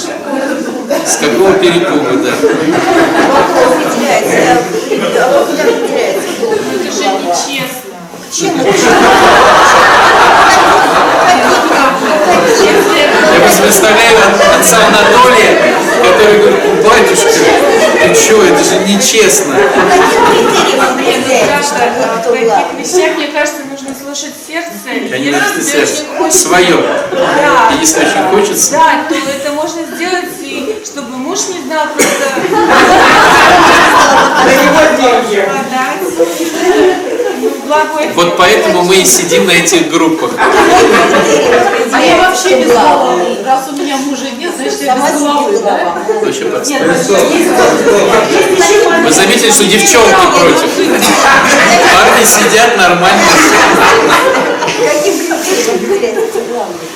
[1.07, 2.33] С какого перепуга, да.
[3.33, 4.63] Вопрос не теряется.
[5.15, 5.57] да, Вопрос не
[5.89, 6.29] теряется.
[6.85, 7.97] Это же нечестно.
[8.33, 8.53] Чем
[13.33, 17.31] Я просто представляю от- отца Анатолия, который говорит, батюшка,
[18.01, 19.55] ты что, это же нечестно.
[19.57, 19.59] В
[22.71, 24.71] таких вещах, мне кажется, нужно слушать сердце.
[25.83, 26.77] Очень хочется- свое.
[27.13, 27.71] Да.
[27.75, 32.25] И если очень хочется, Да, то это можно сделать, и чтобы муж не знал, просто
[35.01, 35.86] подать.
[37.47, 40.33] Ну, благой вот поэтому мы и сидим на этих группах.
[40.39, 43.37] А я вообще без головы.
[43.45, 45.97] Раз у меня мужа нет, значит я без головы, да?
[46.23, 47.21] Вообще Христос.
[49.05, 50.71] Вы заметили, что девчонки против.
[51.93, 53.23] Парни сидят нормально.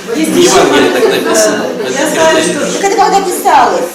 [0.09, 1.65] Каким Евангелии так написано.
[2.81, 3.91] Так это когда писалось.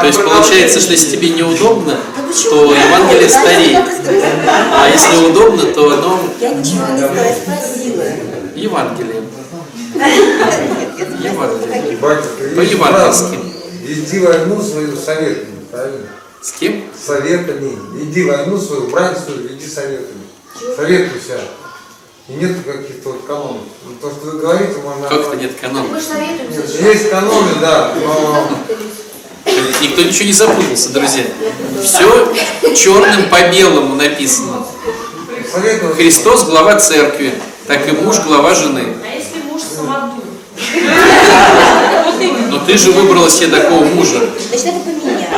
[0.00, 1.98] То есть получается, что если тебе неудобно,
[2.50, 3.84] то Евангелие стареет.
[4.72, 8.04] А если удобно, то оно Я ничего не я спросила.
[8.54, 9.22] Евангелие.
[11.20, 11.96] Евангелие.
[11.98, 13.38] Батюшка, По-евангельски.
[13.86, 16.06] Иди войну свою советами, правильно?
[16.42, 16.84] С кем?
[16.94, 17.72] Советами.
[18.02, 20.22] Иди войну свою, брань свою, иди советами.
[20.76, 21.40] Советуйся.
[22.28, 23.62] И нет каких-то вот канонов.
[23.86, 25.08] Ну, То, что вы говорите, можно...
[25.08, 25.52] Как-то нет
[26.00, 26.82] советуемся.
[26.84, 28.48] Есть каноны, да, но
[29.80, 31.24] Никто ничего не запутался, друзья.
[31.82, 32.34] Все
[32.74, 34.64] черным по белому написано.
[35.96, 37.34] Христос глава церкви,
[37.66, 38.94] так и муж глава жены.
[39.02, 40.24] А если муж самодур?
[42.50, 44.28] Но ты же выбрала себе такого мужа.
[44.48, 45.28] Значит, это поменять.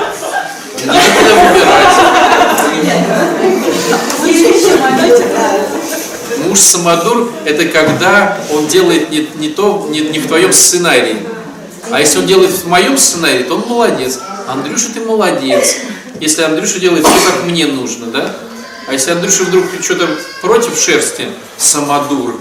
[0.85, 1.95] Некуда выбирать.
[6.47, 11.19] Муж самодур– это когда он делает не, не то, не, не в твоем сценарии.
[11.91, 14.19] А если он делает в моем сценарии, то он молодец.
[14.47, 15.77] Андрюша, ты молодец.
[16.21, 18.37] Если Андрюша делает все, как мне нужно, да?
[18.87, 20.09] А если Андрюша вдруг что-то
[20.43, 22.41] против шерсти, самодур.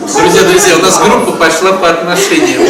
[0.00, 2.62] Друзья, друзья, у нас группа пошла по отношениям.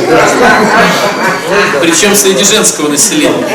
[1.80, 3.46] Причем среди женского населения.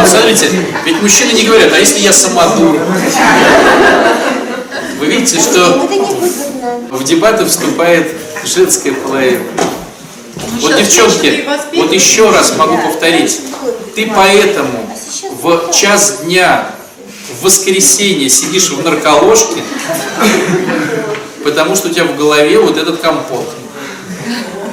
[0.00, 0.46] Посмотрите,
[0.84, 2.78] ведь мужчины не говорят, а если я самодур?
[4.98, 5.88] Вы видите, что
[6.90, 8.12] в дебаты вступает
[8.44, 9.44] женская половина.
[10.60, 13.40] Вот, девчонки, вот еще раз могу повторить.
[13.94, 14.90] Ты поэтому
[15.42, 16.70] в час дня
[17.38, 19.62] в воскресенье сидишь в нарколожке,
[21.44, 23.46] потому что у тебя в голове вот этот компот.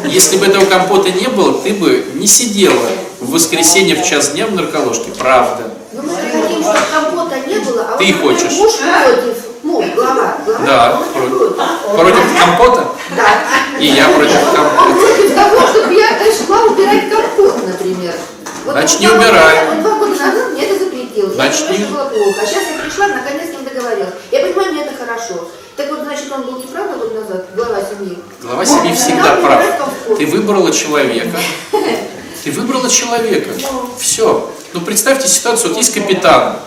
[0.05, 2.89] Если бы этого компота не было, ты бы не сидела
[3.19, 5.11] в воскресенье в час дня в нарколожке.
[5.17, 5.71] Правда.
[5.91, 8.53] Ну, мы же хотим, чтобы компота не было, а Ты хочешь.
[9.67, 10.99] Муж муж, глава, глава Да,
[11.89, 12.39] он против.
[12.45, 12.87] компота?
[13.15, 13.79] Да.
[13.79, 14.93] И я против Он компота.
[14.99, 18.13] против того, чтобы я э, шла убирать компот, например.
[18.65, 19.69] Вот Значит, он не убирай.
[19.71, 21.31] Он два года назад мне это запретил.
[21.33, 22.39] Значит, я не- было плохо.
[22.41, 24.13] А сейчас я пришла, наконец с ним договорилась.
[24.31, 25.49] Я понимаю, мне это хорошо.
[25.75, 28.17] Так вот, значит, он был неправ года назад, глава семьи.
[28.41, 29.63] Глава семьи всегда прав.
[30.17, 31.37] Ты выбрала человека.
[32.43, 33.49] Ты выбрала человека.
[33.99, 34.49] Все.
[34.73, 36.57] Ну представьте ситуацию, вот есть капитан.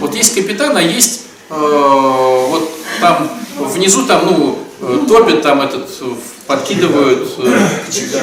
[0.00, 2.70] Вот есть капитан, а есть вот
[3.00, 3.28] там
[3.58, 6.04] внизу там, ну, э, топит там этот, э,
[6.46, 7.68] подкидывают э,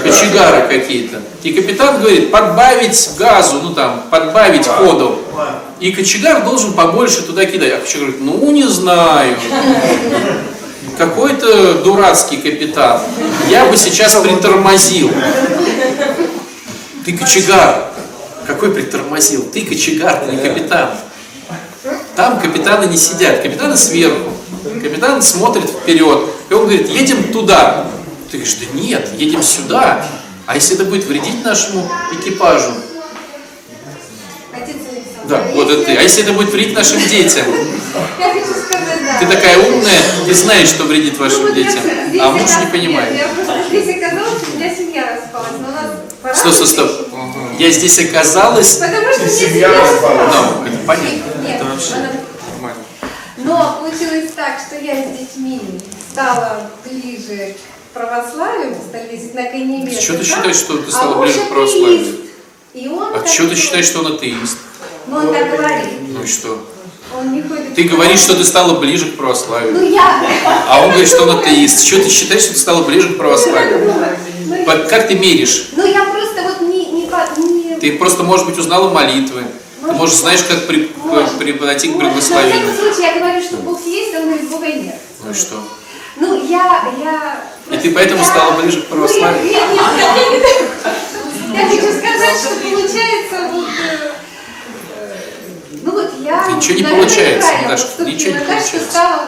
[0.03, 1.21] кочегары какие-то.
[1.43, 5.19] И капитан говорит, подбавить газу, ну там, подбавить ходу.
[5.79, 7.73] И кочегар должен побольше туда кидать.
[7.73, 9.35] А кочегар говорит, ну не знаю.
[10.97, 13.01] Какой-то дурацкий капитан.
[13.49, 15.11] Я бы сейчас притормозил.
[17.03, 17.89] Ты кочегар.
[18.45, 19.43] Какой притормозил?
[19.51, 20.91] Ты кочегар, ты не капитан.
[22.15, 24.31] Там капитаны не сидят, капитаны сверху.
[24.81, 27.87] Капитан смотрит вперед, и он говорит, едем туда.
[28.29, 30.05] Ты говоришь, да нет, едем сюда.
[30.45, 32.73] А если это будет вредить нашему экипажу?
[35.25, 35.95] Да, вот это ты.
[35.95, 37.45] А если это будет вредить нашим детям?
[39.19, 41.79] Ты такая умная, ты знаешь, что вредит Ну, вашим я детям.
[42.19, 43.13] А муж не понимает.
[43.13, 45.51] Нет, я просто здесь оказалась, у меня семья распалась.
[45.61, 46.91] Но у Стоп, стоп, стоп.
[47.59, 48.75] Я здесь оказалась.
[48.75, 50.33] Потому что Семья распалась.
[50.33, 51.41] Ну, это понятно.
[51.43, 52.11] Нет, Это вообще она-
[52.53, 52.83] нормально.
[53.37, 55.61] Но получилось так, что я с детьми
[56.11, 59.91] стала ближе к православию, стали ездить на.
[59.91, 61.99] С чего ты считаешь, что ты а стала муж ближе к православию?
[62.01, 62.19] атеист.
[62.73, 64.57] И он А что ты считаешь, что он атеист?
[65.07, 65.89] Ну, он так говорит.
[66.07, 66.67] Ну и что?
[67.15, 67.75] Он не ходит...
[67.75, 69.91] Ты говоришь, что ты стала ближе к Ну, православию.
[69.91, 70.25] я...
[70.67, 71.85] А он говорит, что он атеист.
[71.85, 73.93] Что ты считаешь, что ты стала ближе к православию?
[74.47, 75.69] Ну, Как ты меришь?
[75.75, 76.87] Ну, я просто вот не...
[76.91, 77.72] не, по- не...
[77.83, 79.43] Ты просто, может быть, узнала молитвы.
[79.85, 81.37] Ты, может, знаешь, как при, Может.
[81.37, 82.71] при, подойти к Может, но в благословению.
[82.71, 84.95] всяком случае, я говорю, что Бог есть, он говорит, Бога нет.
[85.21, 85.55] Ну и что?
[86.15, 86.85] Ну, я...
[87.03, 89.43] я И ты поэтому я- стала ближе к православию?
[89.43, 90.69] Нет, нет, нет, нет.
[91.53, 93.65] Я хочу сказать, что получается вот...
[93.77, 94.11] э,
[95.81, 96.47] Ну вот я...
[96.55, 98.77] Ничего не получается, Наташа, ничего не получается.
[98.77, 99.23] что стала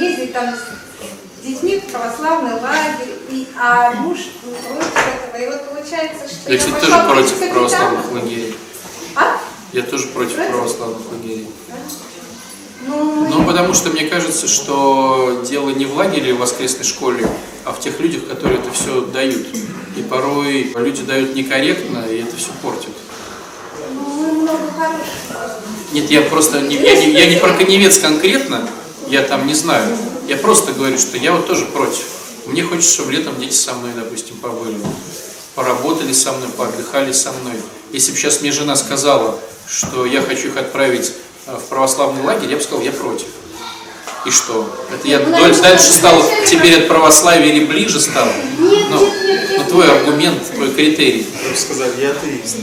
[0.00, 5.42] ездить там с детьми в православный лагерь, и, а муж против этого.
[5.42, 8.54] И вот получается, что Я, кстати, тоже против православных лагерей.
[9.14, 9.38] А?
[9.72, 10.50] Я тоже против Против?
[10.52, 11.48] православных лагерей.
[12.86, 17.28] Ну, Ну, потому что мне кажется, что дело не в лагере в воскресной школе,
[17.64, 19.46] а в тех людях, которые это все дают.
[19.96, 22.90] И порой люди дают некорректно, и это все портит.
[24.04, 24.58] ну.
[25.92, 28.66] Нет, я просто не, я, не, я не про коневец конкретно,
[29.08, 29.96] я там не знаю.
[30.26, 32.04] Я просто говорю, что я вот тоже против.
[32.50, 34.76] Мне хочется, чтобы летом дети со мной, допустим, побыли.
[35.54, 37.54] Поработали со мной, поотдыхали со мной.
[37.92, 39.38] Если бы сейчас мне жена сказала,
[39.68, 41.12] что я хочу их отправить
[41.46, 43.26] э, в православный лагерь, я бы сказал, я против.
[44.26, 44.68] И что?
[44.92, 48.26] Это я доль- дальше стал теперь от православия или ближе стал?
[48.58, 49.68] Нет, Ну, нет, нет, ну нет.
[49.68, 51.26] твой аргумент, твой критерий.
[51.44, 52.56] Я бы сказал, я атеист.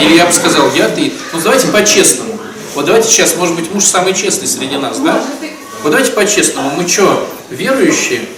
[0.00, 1.12] Или я бы сказал, я ты.
[1.32, 2.38] Ну давайте по-честному.
[2.74, 5.24] Вот давайте сейчас, может быть, муж самый честный среди нас, да?
[5.82, 6.70] Вот давайте по-честному.
[6.70, 8.28] Мы что, верующие?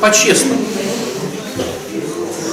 [0.00, 0.60] По-честному.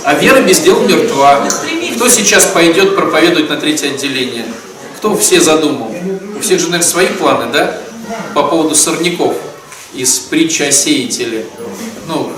[0.03, 1.47] А вера без дел мертва.
[1.95, 4.45] Кто сейчас пойдет проповедовать на третье отделение?
[4.97, 5.95] Кто все задумал?
[6.37, 7.77] У всех же, наверное, свои планы, да?
[8.33, 9.35] По поводу сорняков
[9.93, 11.45] из притчи о сеятеле.
[12.07, 12.31] Ну,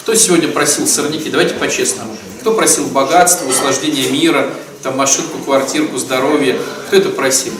[0.00, 1.30] кто сегодня просил сорняки?
[1.30, 2.16] Давайте по-честному.
[2.40, 4.50] Кто просил богатства, услаждения мира,
[4.82, 6.58] там машинку, квартирку, здоровье?
[6.86, 7.52] Кто это просил?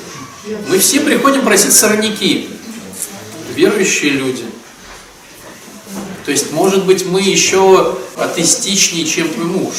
[0.69, 2.49] Мы все приходим просить сорняки.
[3.55, 4.45] Верующие люди.
[6.25, 9.75] То есть, может быть, мы еще атеистичнее, чем твой муж.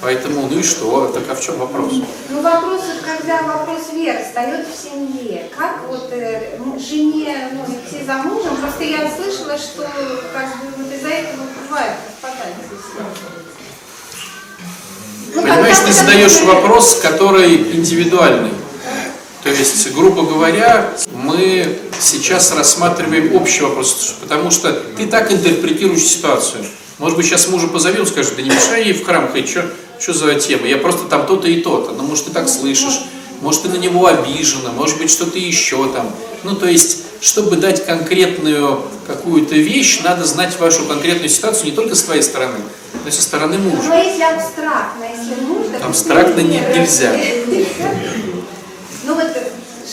[0.00, 1.06] Поэтому, ну и что?
[1.08, 1.94] Так а в чем вопрос?
[2.28, 8.04] Ну, вопрос, когда вопрос веры встает в семье, как вот э, м, жене, ну, идти
[8.04, 9.88] за мужем, просто я слышала, что
[10.34, 11.94] как бы вот из-за этого бывает.
[15.34, 18.52] Ну, Понимаешь, ты задаешь вопрос, который индивидуальный.
[19.42, 20.92] То есть, грубо говоря,
[21.24, 26.64] мы сейчас рассматриваем общий вопрос, потому что ты так интерпретируешь ситуацию.
[26.98, 30.12] Может быть, сейчас мужа позови, он скажет, да не мешай ей в храм ходить, что,
[30.12, 30.66] за тема?
[30.66, 31.92] Я просто там то-то и то-то.
[31.92, 33.00] Ну, может, ты так слышишь,
[33.40, 36.14] может, ты на него обижена, может быть, что-то еще там.
[36.44, 41.94] Ну, то есть, чтобы дать конкретную какую-то вещь, надо знать вашу конкретную ситуацию не только
[41.94, 42.58] с твоей стороны,
[43.02, 43.88] но и со стороны мужа.
[43.88, 45.66] Но если абстрактно, если муж...
[45.82, 47.12] Абстрактно не- нельзя.
[49.04, 49.26] Ну вот...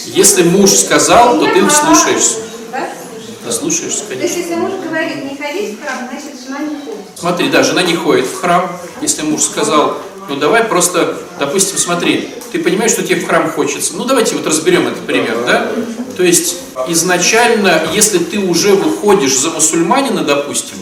[0.05, 2.37] Если муж сказал, то ты слушаешься.
[2.71, 3.51] Да?
[3.51, 4.39] Слушаешься, То есть, конечно.
[4.39, 7.05] если муж говорит, не ходить в храм, значит, жена не ходит.
[7.15, 8.71] Смотри, да, жена не ходит в храм.
[9.01, 9.97] Если муж сказал,
[10.29, 13.95] ну давай просто, допустим, смотри, ты понимаешь, что тебе в храм хочется.
[13.95, 15.71] Ну давайте вот разберем этот пример, да?
[16.15, 20.77] То есть изначально, если ты уже выходишь за мусульманина, допустим,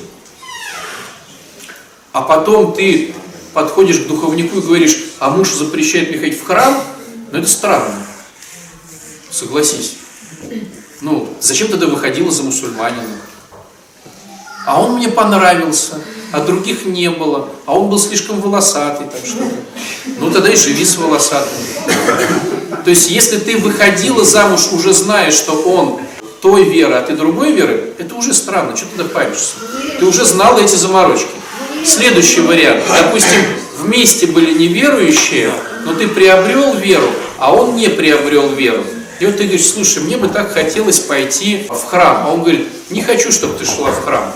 [2.11, 3.13] а потом ты
[3.53, 6.81] подходишь к духовнику и говоришь, а муж запрещает мне ходить в храм,
[7.31, 7.93] ну это странно.
[9.31, 9.95] Согласись.
[11.01, 13.17] Ну, зачем тогда выходила за мусульманина?
[14.65, 16.01] А он мне понравился,
[16.31, 19.55] а других не было, а он был слишком волосатый, там что-то.
[20.19, 21.57] Ну тогда и живи с волосатым.
[22.83, 25.99] То есть, если ты выходила замуж, уже зная, что он
[26.41, 29.55] той веры, а ты другой веры, это уже странно, что ты тогда паришься?
[29.99, 31.29] Ты уже знал эти заморочки.
[31.83, 32.83] Следующий вариант.
[32.87, 33.41] Допустим,
[33.79, 35.51] вместе были неверующие,
[35.85, 38.83] но ты приобрел веру, а он не приобрел веру.
[39.19, 42.23] И вот ты говоришь, слушай, мне бы так хотелось пойти в храм.
[42.25, 44.33] А он говорит, не хочу, чтобы ты шла в храм.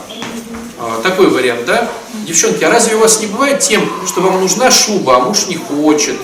[0.77, 1.89] А, Такой вариант, да?
[2.27, 5.55] Девчонки, а разве у вас не бывает тем, что вам нужна шуба, а муж не
[5.55, 6.15] хочет?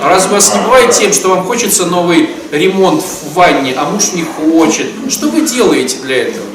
[0.00, 3.84] А разве у вас не бывает тем, что вам хочется новый ремонт в ванне, а
[3.84, 4.86] муж не хочет?
[5.08, 6.46] Что вы делаете для этого?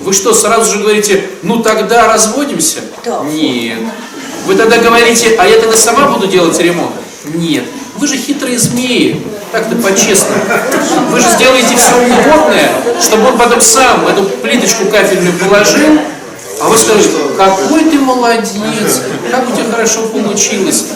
[0.00, 2.80] Вы что, сразу же говорите, ну тогда разводимся?
[3.24, 3.78] Нет.
[4.46, 6.94] Вы тогда говорите, а я тогда сама буду делать ремонт?
[7.24, 7.64] Нет.
[7.98, 9.22] Вы же хитрые змеи,
[9.52, 10.42] так-то по-честному.
[11.10, 15.98] Вы же сделаете все угодное, чтобы он потом сам эту плиточку кафельную положил,
[16.60, 20.86] а вы скажете, какой ты молодец, как у тебя хорошо получилось.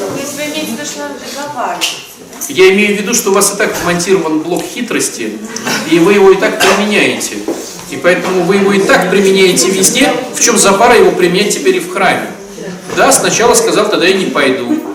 [2.49, 5.39] Я имею в виду, что у вас и так вмонтирован блок хитрости,
[5.91, 7.37] и вы его и так применяете.
[7.91, 11.81] И поэтому вы его и так применяете везде, в чем запара его применять теперь и
[11.81, 12.31] в храме.
[12.97, 14.90] Да, сначала сказал, тогда я не пойду.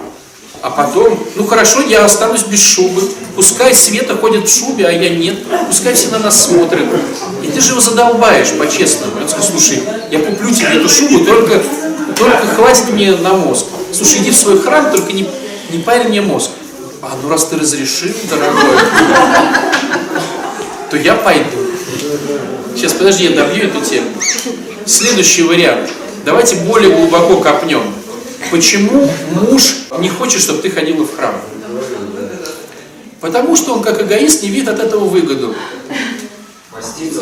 [0.65, 2.99] А потом, ну хорошо, я останусь без шубы.
[3.35, 5.35] Пускай Света ходит в шубе, а я нет.
[5.67, 6.87] Пускай все на нас смотрят.
[7.43, 9.11] И ты же его задолбаешь, по-честному.
[9.21, 11.61] Он скажет, слушай, я куплю тебе эту шубу, только,
[12.17, 13.67] только хватит мне на мозг.
[13.91, 15.29] Слушай, иди в свой храм, только не,
[15.69, 16.49] не парь мне мозг.
[17.03, 18.79] А, ну раз ты разрешил, дорогой,
[20.89, 21.59] то я пойду.
[22.75, 24.07] Сейчас, подожди, я добью эту тему.
[24.87, 25.91] Следующий вариант.
[26.25, 27.83] Давайте более глубоко копнем.
[28.51, 31.35] Почему муж не хочет, чтобы ты ходила в храм?
[33.21, 35.55] Потому что он, как эгоист, не видит от этого выгоду.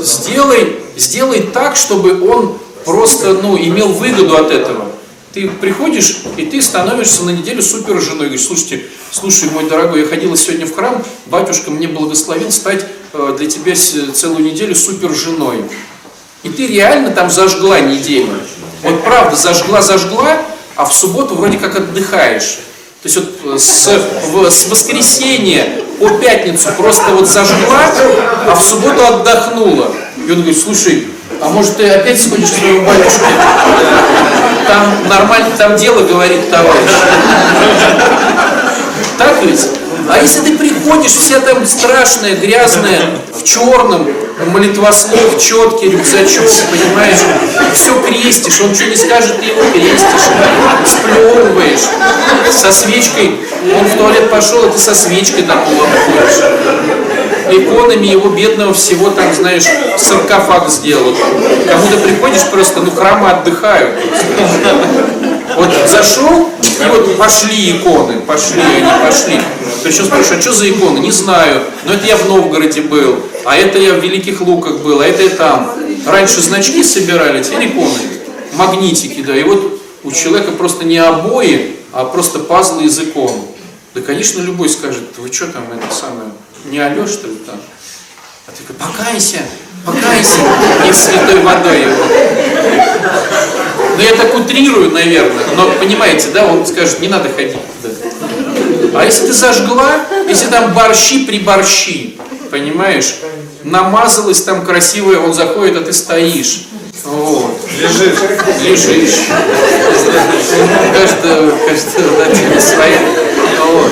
[0.01, 4.91] Сделай, сделай так, чтобы он просто ну, имел выгоду от этого.
[5.33, 8.27] Ты приходишь, и ты становишься на неделю супер женой.
[8.27, 13.35] Говоришь, слушайте, слушай, мой дорогой, я ходила сегодня в храм, батюшка мне благословил стать э,
[13.37, 15.63] для тебя целую неделю супер женой.
[16.43, 18.33] И ты реально там зажгла неделю.
[18.83, 20.39] Вот правда, зажгла-зажгла,
[20.75, 22.59] а в субботу вроде как отдыхаешь.
[23.01, 25.67] То есть вот э, с, с воскресенья
[25.99, 27.79] по пятницу просто вот зажгла,
[28.47, 29.91] а в субботу отдохнула.
[30.17, 31.07] И он говорит, слушай,
[31.41, 33.25] а может ты опять сходишь к своему батюшке?
[34.67, 36.91] Там нормально, там дело, говорит товарищ.
[39.17, 39.69] Так ведь?
[40.09, 43.01] А если ты приходишь, вся там страшная, грязная,
[43.33, 44.07] в черном,
[44.51, 47.19] молитвослов, четкий рюкзачок, понимаешь,
[47.73, 50.29] все крестишь, он что не скажет, ты его крестишь,
[50.85, 51.87] сплевываешь,
[52.51, 53.39] со свечкой,
[53.79, 56.43] он в туалет пошел, а ты со свечкой там ходишь.
[57.49, 59.65] Иконами его бедного всего там, знаешь,
[59.97, 61.13] саркофаг сделал.
[61.13, 63.99] Кому ты приходишь просто, ну храмы отдыхают.
[65.55, 69.39] Вот зашел, и вот пошли иконы, пошли они, пошли.
[69.83, 70.99] Причем спрашиваю, а что за иконы?
[70.99, 71.61] Не знаю.
[71.85, 75.23] Но это я в Новгороде был, а это я в Великих Луках был, а это
[75.23, 75.75] я там.
[76.05, 77.99] Раньше значки собирали, теперь иконы.
[78.53, 79.35] Магнитики, да.
[79.35, 83.31] И вот у человека просто не обои, а просто пазлы из икон.
[83.93, 86.31] Да, конечно, любой скажет, вы что там, это самое,
[86.65, 87.61] не орешь, что ли, там?
[88.47, 89.37] А ты говоришь, покайся,
[89.85, 90.39] покайся,
[90.89, 92.03] и святой водой его.
[93.95, 97.93] Ну, я так утрирую, наверное, но понимаете, да, он скажет, не надо ходить туда.
[98.95, 102.17] А если ты зажгла, если там борщи при борщи,
[102.51, 103.15] понимаешь,
[103.63, 106.67] намазалась там красивая, он заходит, а ты стоишь.
[107.03, 107.59] Вот.
[107.79, 108.19] Лежишь.
[108.61, 109.19] Лежишь.
[110.93, 112.99] Каждого, каждого на тебе своя.
[113.65, 113.91] Вот.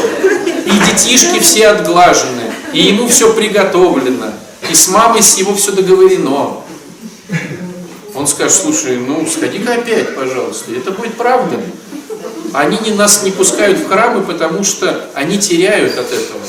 [0.65, 2.43] И детишки все отглажены,
[2.73, 4.27] и ему все приготовлено,
[4.69, 6.57] и с мамой с его все договорено.
[8.13, 11.59] Он скажет, слушай, ну сходи-ка опять, пожалуйста, это будет правда.
[12.53, 16.41] Они не, нас не пускают в храмы, потому что они теряют от этого.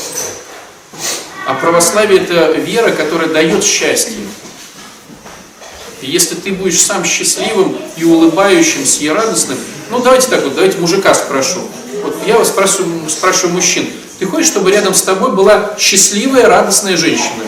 [1.47, 4.17] А православие это вера, которая дает счастье.
[6.01, 9.59] И если ты будешь сам счастливым и улыбающимся и радостным,
[9.91, 11.61] ну давайте так вот, давайте мужика спрошу.
[12.03, 13.87] Вот я вас спрашиваю, спрашиваю мужчин,
[14.19, 17.45] ты хочешь, чтобы рядом с тобой была счастливая, радостная женщина?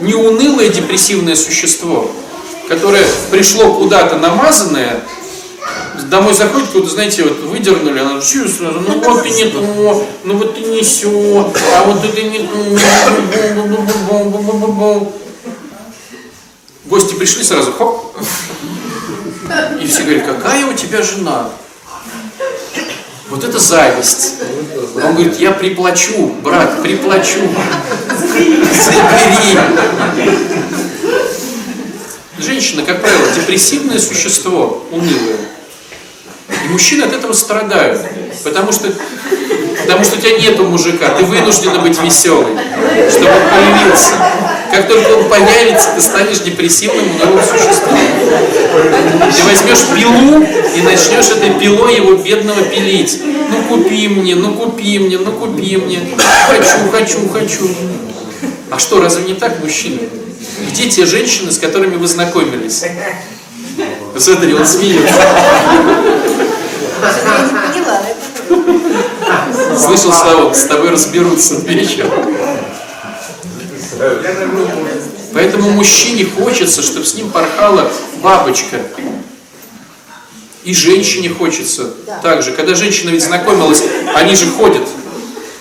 [0.00, 2.10] Не унылое, депрессивное существо,
[2.74, 5.00] которое пришло куда-то намазанное,
[6.10, 10.56] домой заходит, куда, знаете, вот выдернули, она сразу, ну вот ты не то, ну вот
[10.56, 12.48] ты не сё, а вот это не то.
[16.86, 18.16] Гости пришли сразу, хоп,
[19.80, 21.50] и все говорят, какая у тебя жена?
[23.30, 24.34] Вот это зависть.
[25.02, 27.40] Он говорит, я приплачу, брат, приплачу.
[28.16, 29.58] Забери.
[32.38, 35.36] Женщина, как правило, депрессивное существо, унылое.
[36.64, 38.00] И мужчины от этого страдают.
[38.42, 38.92] Потому что,
[39.82, 42.56] потому что у тебя нету мужика, ты вынуждена быть веселой,
[43.10, 44.14] чтобы он появился.
[44.70, 47.98] Как только он появится, ты станешь депрессивным унылым существом.
[49.36, 50.44] Ты возьмешь пилу
[50.76, 53.20] и начнешь этой пилой его бедного пилить.
[53.22, 56.00] Ну купи мне, ну купи мне, ну купи мне.
[56.48, 57.68] Хочу, хочу, хочу.
[58.70, 60.00] А что, разве не так, мужчины?
[60.60, 62.84] Где те женщины, с которыми вы знакомились?
[64.16, 65.14] Смотри, он смеется.
[69.76, 72.10] Слышал, Слава, с тобой разберутся вечером.
[75.32, 77.90] Поэтому мужчине хочется, чтобы с ним порхала
[78.22, 78.80] бабочка.
[80.62, 81.92] И женщине хочется
[82.22, 82.52] также.
[82.52, 83.82] Когда женщина ведь знакомилась,
[84.14, 84.88] они же ходят.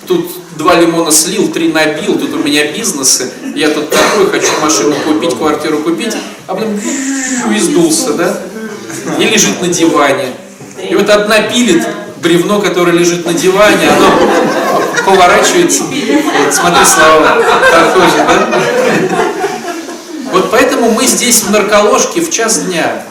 [0.08, 4.96] Тут два лимона слил, три набил, тут у меня бизнесы, я тут такой, хочу машину
[5.06, 6.16] купить, квартиру купить,
[6.48, 6.80] а потом
[7.54, 8.38] и сдулся, да?
[9.20, 10.34] И лежит на диване.
[10.90, 11.88] И вот одна пилит
[12.22, 14.10] бревно, которое лежит на диване, оно
[15.06, 15.84] поворачивается.
[15.84, 18.48] Вот, смотри, Слава, похоже, да?
[20.32, 23.06] Вот поэтому мы здесь в нарколожке в час дня.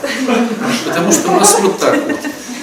[0.84, 2.16] Потому что у нас вот так вот.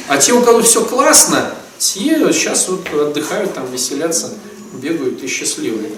[0.09, 4.31] А те, у кого все классно, те сейчас вот отдыхают, там веселятся,
[4.73, 5.91] бегают и счастливые.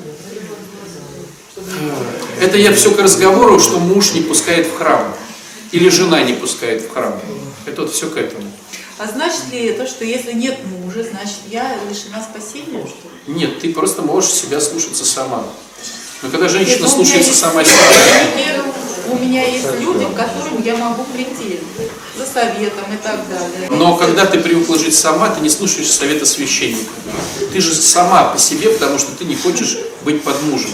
[2.39, 5.13] Это я все к разговору, что муж не пускает в храм.
[5.71, 7.19] Или жена не пускает в храм.
[7.65, 8.43] Это вот все к этому.
[8.97, 13.39] А значит ли это, что если нет мужа, значит я лишена спасения, что ли?
[13.39, 15.43] Нет, ты просто можешь себя слушаться сама.
[16.21, 17.73] Но когда женщина Нет, ну, слушается сама себя,
[19.11, 21.59] У меня есть люди, к которым я могу прийти
[22.15, 23.69] за советом и так далее.
[23.71, 26.91] но когда ты привыкла жить сама, ты не слушаешь совета священника.
[27.51, 30.69] Ты же сама по себе, потому что ты не хочешь быть под мужем.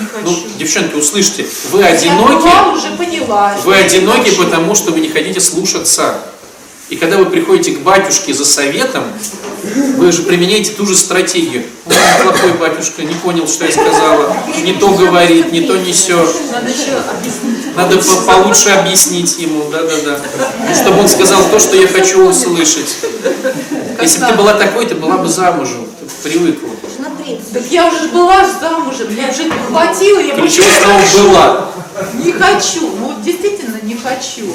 [0.00, 3.54] Не Ну, девчонки, услышьте, вы Я одиноки, была уже поняла.
[3.64, 6.18] вы я одиноки, потому что вы не хотите слушаться.
[6.88, 9.04] И когда вы приходите к батюшке за советом,
[9.96, 11.62] вы же применяете ту же стратегию.
[11.86, 11.92] Он
[12.24, 16.28] плохой батюшка, не понял, что я сказала, не то говорит, не то несет.
[16.50, 17.76] Надо еще объяснить.
[17.76, 20.18] Надо по- получше объяснить ему, да-да-да.
[20.74, 22.96] Чтобы он сказал то, что я хочу услышать.
[24.00, 25.86] Если бы ты была такой, ты была бы замужем,
[26.22, 26.70] ты привыкла.
[27.38, 31.28] Смотри, Так я уже была замужем, мне уже хватило, я чего не хочу.
[31.28, 31.68] была?
[32.14, 34.52] Не хочу, ну вот действительно не хочу.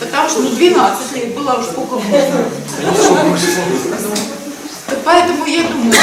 [0.00, 2.44] Потому что ну 12 лет была уже сколько можно.
[5.04, 5.94] Поэтому я думаю,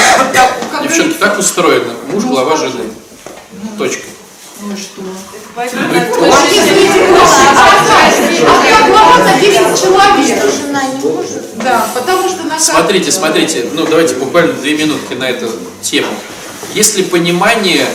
[0.72, 1.94] как Девчонки, так устроено.
[2.12, 2.92] Муж глава жены.
[3.78, 4.04] Точка.
[4.62, 5.02] Ну и что?
[5.56, 5.66] А
[8.70, 10.54] как глава на 10 человек?
[10.54, 11.58] жена не может.
[11.58, 15.50] Да, потому что на Смотрите, смотрите, ну давайте буквально две минутки на эту
[15.82, 16.08] тему.
[16.74, 17.86] Есть ли понимание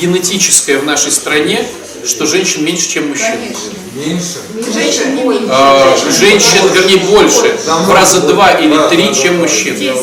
[0.00, 1.66] генетическое в нашей стране,
[2.04, 3.34] что женщин меньше, чем мужчин?
[4.72, 5.48] Женщин не меньше.
[5.50, 7.56] А, женщин, вернее, больше.
[7.66, 9.76] В раза два или три, чем мужчин.
[9.76, 9.96] 10.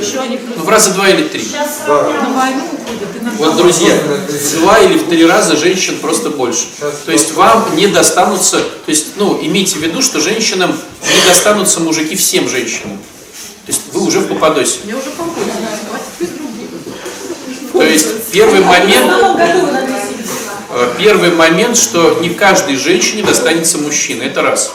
[0.00, 1.44] Еще они плюс Ну, в раза два или три.
[1.86, 2.62] на войну
[3.38, 3.94] Вот, друзья,
[4.28, 6.66] в два или в три раза женщин просто больше.
[7.06, 11.78] То есть вам не достанутся, то есть, ну, имейте в виду, что женщинам не достанутся
[11.78, 12.98] мужики всем женщинам.
[13.66, 14.78] То есть вы уже в попадосе.
[14.86, 15.10] Я уже.
[17.72, 19.12] То есть первый момент,
[20.70, 24.24] э, первый момент, что не каждой женщине достанется мужчина.
[24.24, 24.72] Это раз.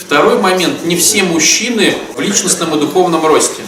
[0.00, 3.62] Второй момент, не все мужчины в личностном и духовном росте.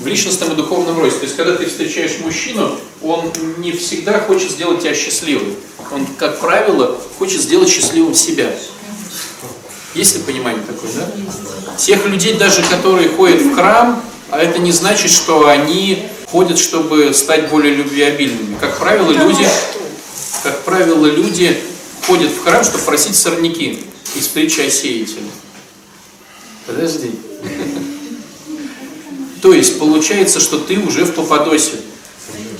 [0.00, 1.20] В личностном и духовном росте.
[1.20, 5.54] То есть, когда ты встречаешь мужчину, он не всегда хочет сделать тебя счастливым.
[5.92, 8.50] Он, как правило, хочет сделать счастливым себя.
[9.94, 11.76] Есть ли понимание такое, да?
[11.76, 17.12] Тех людей даже, которые ходят в храм, а это не значит, что они ходят, чтобы
[17.12, 18.56] стать более любвеобильными.
[18.60, 19.46] Как правило, люди,
[20.42, 21.58] как правило, люди
[22.06, 23.84] ходят в храм, чтобы просить сорняки
[24.14, 25.28] из притчи о сеятеле.
[26.66, 27.10] Подожди.
[29.42, 31.76] То есть получается, что ты уже в попадосе.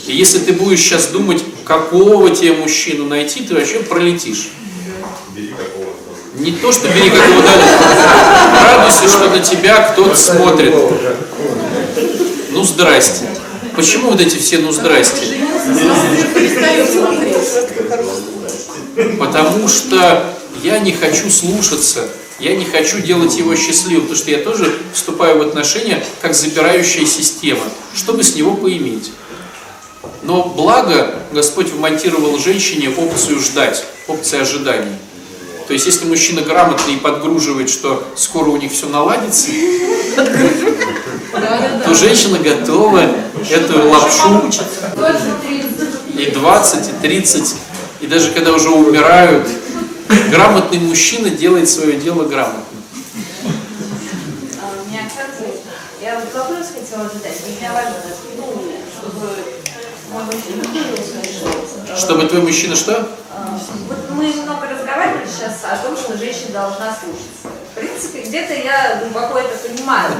[0.07, 4.51] И если ты будешь сейчас думать, какого тебе мужчину найти, ты вообще пролетишь.
[6.37, 10.74] Не то, что бери какого да, радуйся, что на тебя кто-то смотрит.
[12.51, 13.26] Ну здрасте.
[13.76, 15.26] Почему вот эти все ну здрасте?
[19.18, 22.09] Потому что я не хочу слушаться,
[22.41, 27.07] я не хочу делать его счастливым, потому что я тоже вступаю в отношения как забирающая
[27.07, 27.62] система,
[27.95, 29.12] чтобы с него поиметь.
[30.22, 34.99] Но благо Господь вмонтировал женщине опцию ждать, опцию ожидания.
[35.66, 39.49] То есть, если мужчина грамотный и подгруживает, что скоро у них все наладится,
[41.84, 43.03] то женщина готова
[43.49, 44.51] эту лапшу
[46.18, 47.55] и 20, и 30,
[48.01, 49.47] и даже когда уже умирают,
[50.30, 52.64] грамотный мужчина делает свое дело грамотно.
[54.61, 55.02] А у меня
[55.38, 55.46] бы,
[56.02, 57.94] я вот вопрос хотела задать, для важно,
[58.36, 59.28] ну, чтобы
[60.12, 61.96] мой мужчина.
[61.96, 63.08] Чтобы твой мужчина что?
[63.32, 63.58] А,
[63.88, 67.48] Вот мы много разговаривали сейчас о том, что женщина должна слушаться.
[67.70, 70.12] В принципе, где-то я глубоко это понимаю.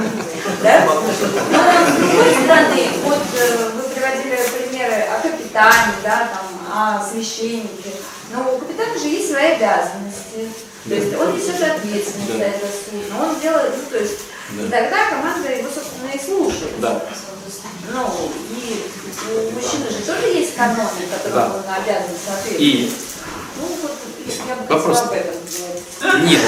[0.63, 0.85] Да?
[0.85, 7.91] Но с другой стороны, вот э, вы приводили примеры о капитане, да, там, о священнике.
[8.33, 10.49] Но у капитана же есть свои обязанности.
[10.87, 14.19] То есть он несет ответственность за это судно, он делает, ну, то есть,
[14.51, 16.79] и тогда команда его, собственно, и слушает.
[16.79, 17.01] Да.
[17.93, 18.81] Ну, и
[19.29, 21.45] у мужчины же тоже есть каноны, которым Да.
[21.55, 22.59] он обязан соответствовать.
[22.61, 22.91] И
[23.59, 23.91] Ну, вот
[24.47, 24.99] я бы Вопрос.
[25.01, 25.35] хотела об этом
[26.01, 26.31] говорить.
[26.31, 26.41] Нет.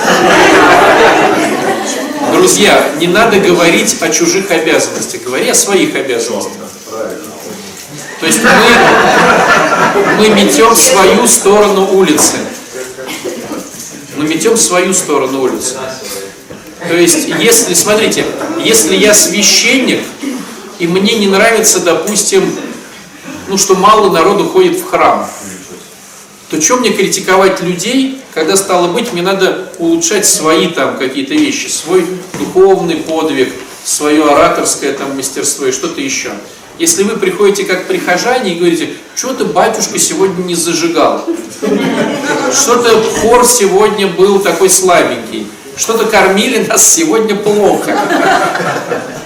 [2.31, 6.53] Друзья, не надо говорить о чужих обязанностях, говори о своих обязанностях.
[8.23, 12.37] То есть мы, мы метем свою сторону улицы.
[14.15, 15.75] Мы метем свою сторону улицы.
[16.87, 18.25] То есть, если, смотрите,
[18.63, 19.99] если я священник,
[20.79, 22.49] и мне не нравится, допустим,
[23.49, 25.29] ну, что мало народу ходит в храм,
[26.49, 31.67] то что мне критиковать людей, когда стало быть, мне надо улучшать свои там какие-то вещи,
[31.67, 32.05] свой
[32.39, 33.51] духовный подвиг,
[33.83, 36.31] свое ораторское там мастерство и что-то еще.
[36.79, 41.25] Если вы приходите как прихожане и говорите, что-то батюшка сегодня не зажигал,
[42.51, 45.47] что-то хор сегодня был такой слабенький,
[45.77, 47.97] что-то кормили нас сегодня плохо.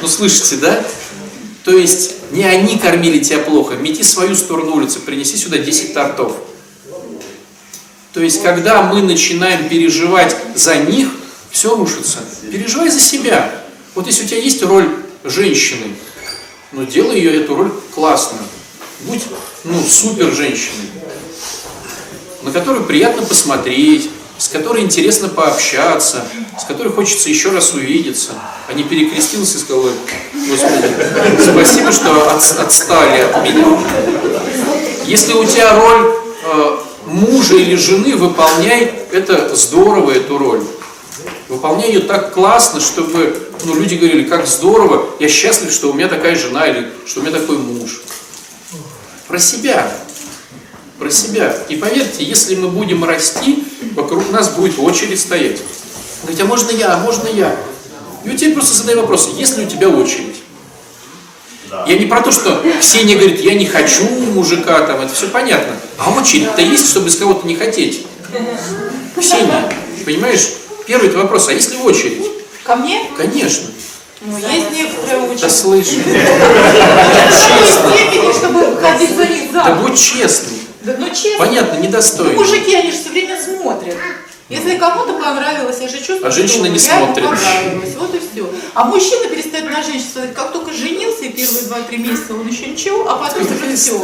[0.02, 0.84] Ну слышите, да?
[1.64, 6.36] То есть не они кормили тебя плохо, мети свою сторону улицы, принеси сюда 10 тортов.
[8.14, 11.10] То есть, когда мы начинаем переживать за них,
[11.52, 12.20] все рушится.
[12.52, 13.52] Переживай за себя.
[13.96, 14.90] Вот если у тебя есть роль
[15.24, 15.94] женщины,
[16.72, 18.40] ну делай ее эту роль классно.
[19.02, 19.22] Будь,
[19.64, 20.90] ну, супер женщиной,
[22.42, 26.26] на которую приятно посмотреть, с которой интересно пообщаться,
[26.60, 28.32] с которой хочется еще раз увидеться,
[28.68, 29.92] а не перекрестился и сказал, «Ой,
[30.50, 33.80] Господи, спасибо, что от- отстали от меня.
[35.06, 36.14] Если у тебя роль
[36.44, 40.62] э, мужа или жены, выполняй это здорово, эту роль.
[41.50, 46.10] Выполняй ее так классно, чтобы ну, люди говорили, как здорово, я счастлив, что у меня
[46.10, 48.02] такая жена или что у меня такой муж.
[49.28, 49.90] Про себя.
[51.00, 51.56] Про себя.
[51.70, 53.64] И поверьте, если мы будем расти,
[53.96, 55.62] вокруг нас будет очередь стоять.
[56.24, 57.56] Говорить, а можно я, а можно я?
[58.26, 60.36] И у тебя просто задай вопрос, есть ли у тебя очередь?
[61.86, 65.76] Я не про то, что Ксения говорит, я не хочу мужика, там, это все понятно.
[65.98, 68.06] А очередь-то есть, чтобы из кого-то не хотеть.
[69.18, 69.72] Ксения,
[70.06, 70.48] понимаешь,
[70.88, 72.24] первый вопрос, а есть ли очередь?
[72.64, 73.02] Ко мне?
[73.16, 73.68] Конечно.
[74.22, 75.50] Ну, есть некоторые Да очень.
[75.50, 77.92] слышь, Честно.
[77.94, 80.58] степени, чтобы ходить за них да будь честный.
[80.82, 81.46] Да, ну честно.
[81.46, 82.34] Понятно, Ну, недостойно.
[82.34, 83.96] мужики, они же все время смотрят.
[84.50, 87.26] Если кому-то понравилось, я же чувствую, А женщина что не смотрит.
[88.00, 88.50] Вот и все.
[88.74, 92.68] А мужчина перестает на женщину смотреть, как только женился, и первые два-три месяца он еще
[92.68, 94.00] ничего, а потом уже все.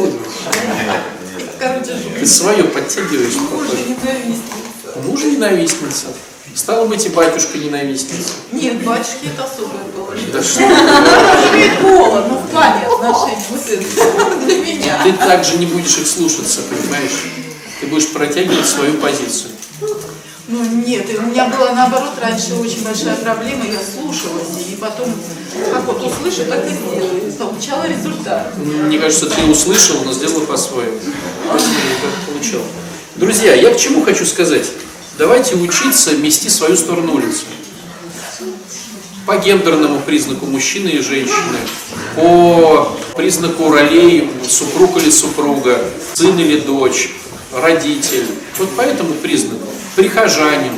[1.58, 3.34] Короче, Ты свое подтягиваешь.
[3.50, 5.00] мужа ненавистница.
[5.06, 6.06] Муж ненавистница.
[6.54, 8.34] Стало быть, и батюшка ненавистница.
[8.52, 10.32] Нет, батюшки это особое положение.
[10.32, 10.60] Да что?
[10.60, 13.42] Имеет пола, но в плане отношений.
[13.50, 15.00] Вот это для меня.
[15.02, 17.10] Ты также не будешь их слушаться, понимаешь?
[17.80, 19.50] Ты будешь протягивать свою позицию.
[20.46, 25.08] Ну нет, у меня была наоборот раньше очень большая проблема, я слушалась, и потом,
[25.72, 28.54] как вот услышу, так и сделаю, получала результат.
[28.58, 30.98] Мне кажется, ты услышал, но сделал по-своему.
[30.98, 32.60] И Получил.
[33.16, 34.66] Друзья, я к чему хочу сказать?
[35.16, 37.44] Давайте учиться мести свою сторону улицы.
[39.26, 41.58] По гендерному признаку мужчины и женщины,
[42.16, 45.78] по признаку ролей супруг или супруга,
[46.14, 47.12] сын или дочь,
[47.52, 48.26] родитель.
[48.58, 49.68] Вот по этому признаку.
[49.94, 50.74] Прихожанин.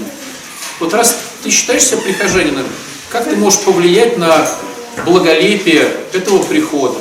[0.80, 2.66] Вот раз ты считаешь себя прихожанином,
[3.08, 4.46] как ты можешь повлиять на
[5.06, 6.98] благолепие этого прихода?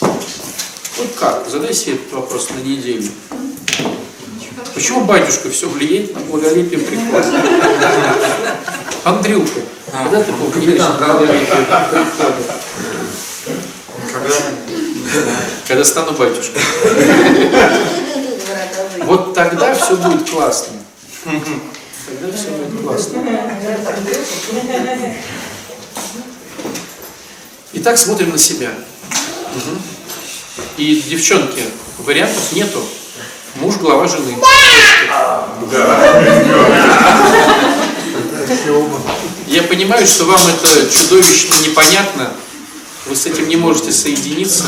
[0.00, 1.48] Вот как?
[1.50, 3.10] Задай себе этот вопрос на неделю.
[4.76, 7.42] Почему батюшка все влияет на благолепие прихода?
[9.04, 11.64] Андрюха, когда ты на благолепие прихода?
[15.66, 16.60] Когда стану батюшкой.
[19.04, 20.74] Вот тогда все будет классно.
[21.24, 23.24] Тогда все будет классно.
[27.72, 28.72] Итак, смотрим на себя.
[30.76, 31.62] И, девчонки,
[32.00, 32.84] вариантов нету.
[33.60, 34.36] Муж глава жены.
[39.46, 42.32] Я понимаю, что вам это чудовищно непонятно.
[43.06, 44.64] Вы с этим не можете соединиться.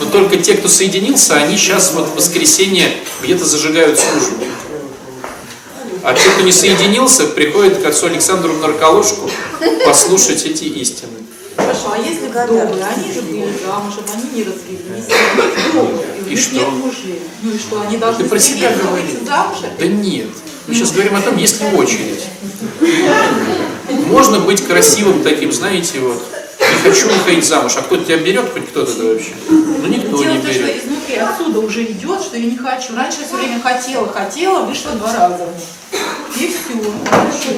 [0.00, 4.44] Но только те, кто соединился, они сейчас вот в воскресенье где-то зажигают службу.
[6.02, 9.30] А те, кто не соединился, приходят к отцу Александру в нарколожку
[9.84, 11.25] послушать эти истины.
[11.86, 15.04] Хорошо, а если вдовы, они же были замужем, они не развелись,
[15.70, 16.54] вдовы, и у них что?
[16.54, 17.22] нет мужей.
[17.42, 19.58] Ну и что, они должны Ты про себя замуж?
[19.78, 20.28] Да нет.
[20.66, 22.24] Мы сейчас говорим о том, есть ли очередь.
[24.06, 26.20] Можно быть красивым таким, знаете, вот.
[26.58, 27.74] Не хочу выходить замуж.
[27.76, 29.30] А кто тебя берет, хоть кто-то да вообще?
[29.48, 30.84] Ну никто Дело не в том, что берет.
[30.84, 32.96] изнутри отсюда уже идет, что я не хочу.
[32.96, 35.46] Раньше я все время хотела, хотела, вышла два раза.
[36.38, 37.56] И все.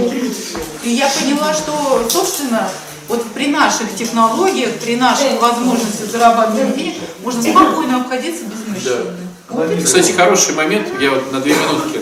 [0.83, 2.69] И я поняла, что, собственно,
[3.09, 9.85] вот при наших технологиях, при наших возможностях зарабатывать денег, можно спокойно обходиться без мужчины.
[9.85, 12.01] Кстати, хороший момент, я вот на две минутки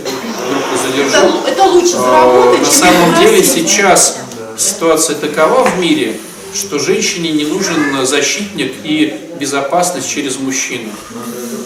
[0.85, 1.17] задержу.
[1.17, 4.19] Это, это лучше А, заработать, На самом деле сейчас
[4.59, 6.19] ситуация такова в мире,
[6.55, 10.89] что женщине не нужен защитник и безопасность через мужчину.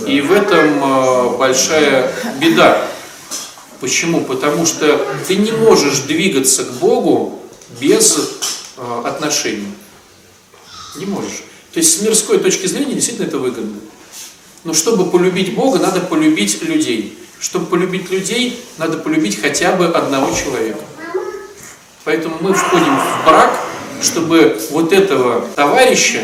[0.07, 2.83] И в этом э, большая беда.
[3.81, 4.25] Почему?
[4.25, 7.41] Потому что ты не можешь двигаться к Богу
[7.81, 8.19] без
[9.05, 9.73] отношений.
[10.97, 11.43] Не можешь.
[11.73, 13.79] То есть с мирской точки зрения действительно это выгодно.
[14.65, 17.17] Но чтобы полюбить Бога, надо полюбить людей.
[17.39, 20.81] Чтобы полюбить людей, надо полюбить хотя бы одного человека.
[22.05, 23.59] Поэтому мы входим в брак,
[24.03, 26.23] чтобы вот этого товарища,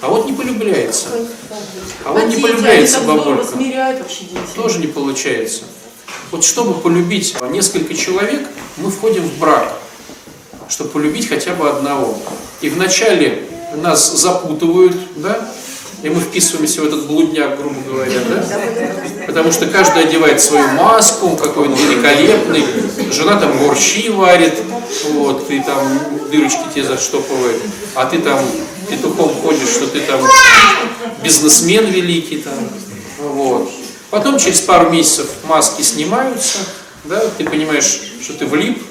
[0.00, 1.08] а вот не полюбляется.
[2.04, 3.46] А вот не полюбляется бабулька.
[4.54, 5.64] Тоже не получается.
[6.30, 8.46] Вот чтобы полюбить несколько человек,
[8.76, 9.78] мы входим в брак,
[10.68, 12.18] чтобы полюбить хотя бы одного.
[12.60, 15.48] И вначале нас запутывают, да,
[16.02, 18.44] и мы вписываемся в этот блудняк, грубо говоря, да?
[19.26, 22.62] Потому что каждый одевает свою маску, какой он великолепный,
[23.10, 24.54] жена там борщи варит,
[25.12, 25.98] вот, и там
[26.30, 27.62] дырочки тебе заштопывает,
[27.94, 28.38] а ты там
[28.90, 30.20] петухом ходишь, что ты там
[31.22, 32.68] бизнесмен великий там,
[33.20, 33.70] вот.
[34.10, 36.58] Потом через пару месяцев маски снимаются,
[37.04, 38.82] да, ты понимаешь, что ты влип,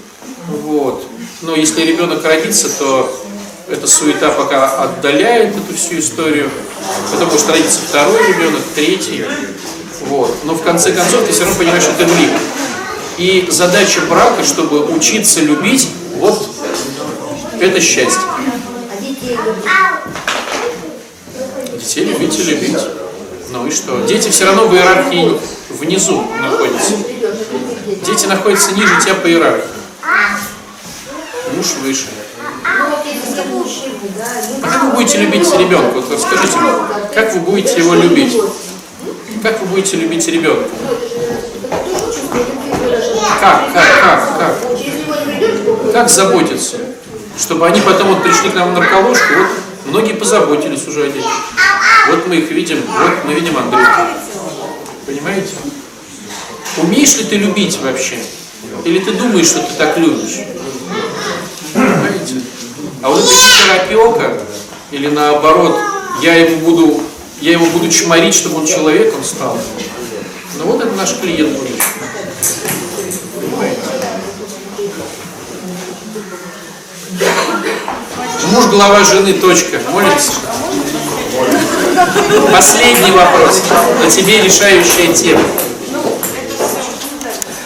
[0.47, 1.03] вот.
[1.41, 3.23] Но если ребенок родится, то
[3.69, 6.49] эта суета пока отдаляет эту всю историю,
[7.11, 9.25] потом может родиться второй ребенок, третий,
[10.01, 10.35] вот.
[10.43, 12.31] Но в конце концов ты все равно понимаешь, что ты влип.
[13.17, 16.49] И задача брака, чтобы учиться любить, вот
[17.59, 18.21] это счастье.
[21.73, 22.77] Детей любить и любить.
[23.51, 24.01] Ну и что?
[24.07, 25.39] Дети все равно в иерархии
[25.69, 26.93] внизу находятся.
[28.05, 29.72] Дети находятся ниже тебя по иерархии.
[31.63, 32.07] Муж выше.
[34.61, 35.93] А как вы будете любить ребенка?
[35.93, 36.71] Вот расскажите мне,
[37.15, 38.37] как вы будете его любить?
[39.41, 40.67] Как вы будете любить ребенка?
[43.39, 45.93] Как, как, как, как?
[45.93, 46.79] Как заботиться?
[47.39, 49.47] Чтобы они потом вот пришли к нам в нарколожку, вот
[49.85, 51.31] многие позаботились уже о детях.
[52.09, 54.01] Вот мы их видим, вот мы видим Андрюху.
[55.05, 55.53] Понимаете?
[56.75, 58.17] Умеешь ли ты любить вообще?
[58.83, 60.41] Или ты думаешь, что ты так любишь?
[63.03, 64.39] А вот эта хитеропелка,
[64.91, 65.77] или наоборот,
[66.21, 67.03] я ему буду,
[67.41, 69.57] я его буду чморить, чтобы он человеком стал.
[70.57, 71.83] Ну вот это наш клиент будет.
[78.51, 79.81] Муж, глава жены, точка.
[79.89, 80.31] Молимся.
[82.53, 83.63] Последний вопрос.
[84.01, 85.43] На тебе решающая тема.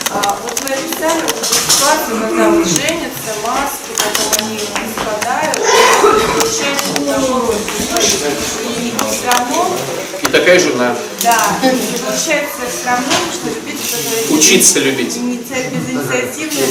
[0.09, 4.59] А, вот вы описали вот ситуацию, когда вот женятся, маски, потом они
[5.07, 5.59] спадают,
[10.21, 10.95] и такая жена.
[11.23, 15.15] да, и получается все равно, что любить это Учиться любить.
[15.15, 16.67] иници- безинициативное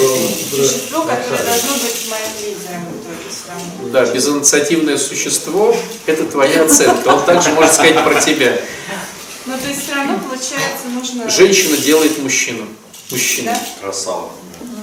[0.50, 3.92] существо, которое должно быть моим лидером.
[3.92, 5.76] Да, безинициативное существо–
[6.06, 7.08] это твоя оценка.
[7.08, 8.58] Он также может сказать про тебя.
[9.46, 11.30] Ну, то есть все равно, получается, нужно...
[11.30, 12.66] Женщина делает мужчину.
[13.10, 13.56] Мужчина.
[13.80, 14.30] Красава.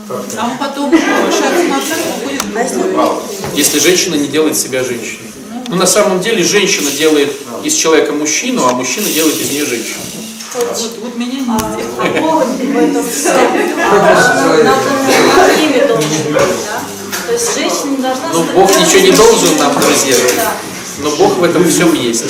[0.09, 2.53] А он потом повышается на оценку, будет
[3.55, 5.31] Если женщина не делает себя женщиной.
[5.67, 7.31] Ну, на самом деле, женщина делает
[7.63, 10.01] из человека мужчину, а мужчина делает из нее женщину.
[10.55, 11.59] Вот, вот меня не А?
[17.25, 20.15] То есть женщина должна Ну, Бог ничего не должен нам, друзья.
[20.99, 22.25] Но Бог в этом всем есть.